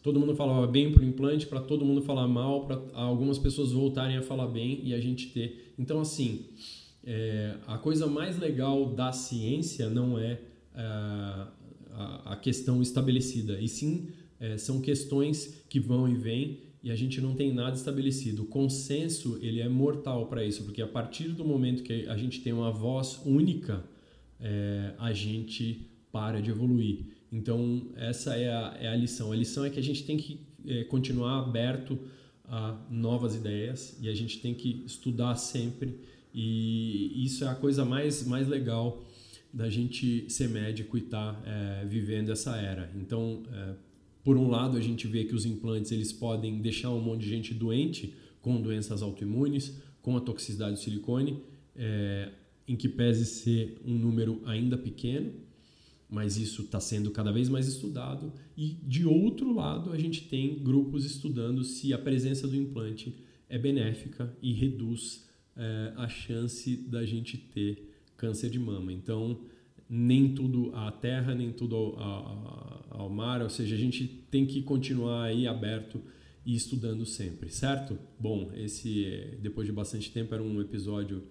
todo 0.05 0.21
mundo 0.21 0.37
falava 0.37 0.67
bem 0.67 0.93
para 0.93 1.03
o 1.03 1.05
implante, 1.05 1.47
para 1.47 1.63
todo 1.63 1.83
mundo 1.83 2.03
falar 2.03 2.29
mal, 2.29 2.67
para 2.67 2.79
algumas 2.93 3.39
pessoas 3.39 3.73
voltarem 3.73 4.19
a 4.19 4.23
falar 4.23 4.47
bem 4.47 4.83
e 4.85 4.93
a 4.93 5.01
gente 5.01 5.29
ter. 5.31 5.73
Então, 5.79 5.99
assim, 5.99 6.45
é, 7.03 7.57
a 7.67 7.79
coisa 7.79 8.07
mais 8.07 8.39
legal 8.39 8.91
da 8.91 9.13
ciência 9.13 9.89
não 9.89 10.19
é, 10.19 10.33
é 10.75 10.81
a, 11.91 12.33
a, 12.33 12.37
questão 12.37 12.83
estabelecida, 12.83 13.59
e 13.59 13.67
sim 13.67 14.09
é, 14.39 14.59
são 14.59 14.79
questões 14.83 15.65
que 15.71 15.81
vão 15.81 16.07
e 16.07 16.15
vêm 16.15 16.59
e 16.83 16.91
a 16.91 16.97
gente 16.97 17.19
não 17.19 17.35
tem 17.35 17.55
nada 17.55 17.75
estabelecido. 17.75 18.43
O 18.43 18.47
consenso 18.47 19.39
ele 19.41 19.61
é 19.61 19.71
mortal 19.71 20.27
para 20.27 20.45
isso, 20.45 20.65
porque 20.65 20.83
a 20.83 20.87
partir 20.87 21.29
do 21.29 21.47
momento 21.47 21.83
que 21.83 22.07
a 22.09 22.17
gente 22.19 22.43
tem 22.43 22.53
uma 22.53 22.71
voz 22.71 23.23
única, 23.25 23.83
é, 24.39 24.93
a 24.99 25.15
gente 25.15 25.89
para 26.13 26.43
de 26.43 26.51
evoluir. 26.51 27.14
Então, 27.35 27.89
essa 27.97 28.37
é 28.37 28.49
a, 28.49 28.77
é 28.81 28.87
a 28.87 28.95
lição. 28.95 29.33
A 29.33 29.37
lição 29.37 29.65
é 29.65 29.71
que 29.71 29.81
a 29.81 29.83
gente 29.83 30.05
tem 30.05 30.17
que 30.17 30.39
é, 30.65 30.85
continuar 30.85 31.41
aberto 31.41 31.99
a 32.45 32.81
novas 32.89 33.35
ideias 33.35 33.99
e 34.01 34.09
a 34.09 34.15
gente 34.15 34.39
tem 34.39 34.55
que 34.55 34.85
estudar 34.87 35.35
sempre. 35.35 35.99
E 36.33 37.25
isso 37.25 37.45
é 37.45 37.49
a 37.49 37.55
coisa 37.57 37.85
mais, 37.85 38.25
mais 38.25 38.47
legal 38.47 39.05
da 39.53 39.69
gente 39.69 40.31
ser 40.31 40.49
médico 40.49 40.97
e 40.97 41.01
estar 41.01 41.35
tá, 41.35 41.43
é, 41.45 41.85
vivendo 41.87 42.31
essa 42.31 42.57
era. 42.57 42.89
Então, 42.95 43.43
é, 43.53 43.75
por 44.23 44.37
um 44.37 44.49
lado, 44.49 44.77
a 44.77 44.81
gente 44.81 45.09
vê 45.09 45.25
que 45.25 45.35
os 45.35 45.45
implantes 45.45 45.91
eles 45.91 46.13
podem 46.13 46.61
deixar 46.61 46.91
um 46.91 47.01
monte 47.01 47.23
de 47.23 47.29
gente 47.29 47.53
doente 47.53 48.15
com 48.41 48.63
doenças 48.63 49.03
autoimunes, 49.03 49.77
com 50.01 50.17
a 50.17 50.21
toxicidade 50.21 50.75
do 50.75 50.79
silicone, 50.79 51.43
é, 51.75 52.31
em 52.69 52.77
que 52.77 52.89
pese 52.89 53.27
ser 53.27 53.81
um 53.85 53.99
número 53.99 54.41
ainda 54.47 54.79
pequeno, 54.79 55.33
mas 56.09 56.37
isso 56.37 56.63
está 56.63 56.81
sendo 56.81 57.11
cada 57.11 57.33
vez 57.33 57.49
mais 57.49 57.67
estudado. 57.67 58.33
E 58.57 58.77
de 58.83 59.05
outro 59.05 59.53
lado, 59.53 59.93
a 59.93 59.99
gente 59.99 60.29
tem 60.29 60.59
grupos 60.63 61.05
estudando 61.05 61.65
se 61.65 61.93
a 61.93 61.99
presença 61.99 62.47
do 62.47 62.57
implante 62.57 63.15
é 63.49 63.59
benéfica 63.59 64.37
e 64.43 64.53
reduz 64.53 65.27
é, 65.57 65.93
a 65.97 66.09
chance 66.09 66.77
da 66.77 67.05
gente 67.05 67.37
ter 67.37 67.95
câncer 68.17 68.51
de 68.51 68.59
mama. 68.59 68.93
Então, 68.93 69.41
nem 69.89 70.35
tudo 70.35 70.75
à 70.75 70.91
terra, 70.91 71.35
nem 71.35 71.53
tudo 71.53 71.77
ao, 71.77 71.99
ao, 72.01 72.87
ao 72.91 73.11
mar, 73.11 73.43
ou 73.43 73.51
seja, 73.51 73.75
a 73.75 73.79
gente 73.79 74.07
tem 74.31 74.47
que 74.47 74.63
continuar 74.63 75.25
aí 75.25 75.47
aberto 75.47 76.01
e 76.45 76.55
estudando 76.55 77.07
sempre, 77.07 77.49
certo? 77.51 77.99
Bom, 78.19 78.51
esse 78.55 79.39
depois 79.41 79.67
de 79.67 79.73
bastante 79.73 80.11
tempo 80.11 80.35
era 80.35 80.43
um 80.43 80.61
episódio 80.61 81.23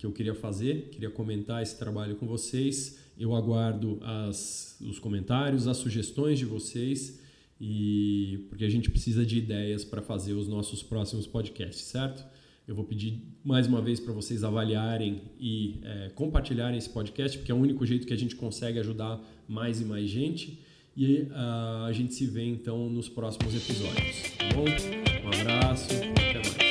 que 0.00 0.06
eu 0.06 0.12
queria 0.12 0.34
fazer, 0.34 0.88
queria 0.90 1.10
comentar 1.10 1.62
esse 1.62 1.78
trabalho 1.78 2.16
com 2.16 2.26
vocês. 2.26 2.98
Eu 3.18 3.34
aguardo 3.34 3.98
as, 4.02 4.78
os 4.80 4.98
comentários, 4.98 5.68
as 5.68 5.76
sugestões 5.76 6.38
de 6.38 6.46
vocês 6.46 7.20
e 7.60 8.46
porque 8.48 8.64
a 8.64 8.70
gente 8.70 8.90
precisa 8.90 9.26
de 9.26 9.36
ideias 9.36 9.84
para 9.84 10.00
fazer 10.00 10.32
os 10.32 10.48
nossos 10.48 10.82
próximos 10.82 11.26
podcasts, 11.26 11.84
certo? 11.84 12.24
Eu 12.66 12.74
vou 12.74 12.84
pedir 12.86 13.22
mais 13.44 13.66
uma 13.66 13.82
vez 13.82 14.00
para 14.00 14.14
vocês 14.14 14.42
avaliarem 14.42 15.20
e 15.38 15.80
é, 15.82 16.08
compartilharem 16.14 16.78
esse 16.78 16.88
podcast, 16.88 17.36
porque 17.36 17.52
é 17.52 17.54
o 17.54 17.58
único 17.58 17.84
jeito 17.84 18.06
que 18.06 18.14
a 18.14 18.16
gente 18.16 18.34
consegue 18.34 18.78
ajudar 18.78 19.20
mais 19.46 19.82
e 19.82 19.84
mais 19.84 20.08
gente. 20.08 20.64
E 20.96 21.22
uh, 21.24 21.84
a 21.86 21.92
gente 21.92 22.14
se 22.14 22.26
vê 22.26 22.44
então 22.44 22.88
nos 22.88 23.08
próximos 23.08 23.54
episódios. 23.54 24.22
Tá 24.38 24.48
bom? 24.54 24.64
Um 24.64 25.40
abraço, 25.40 25.88
até 25.94 26.34
mais. 26.34 26.69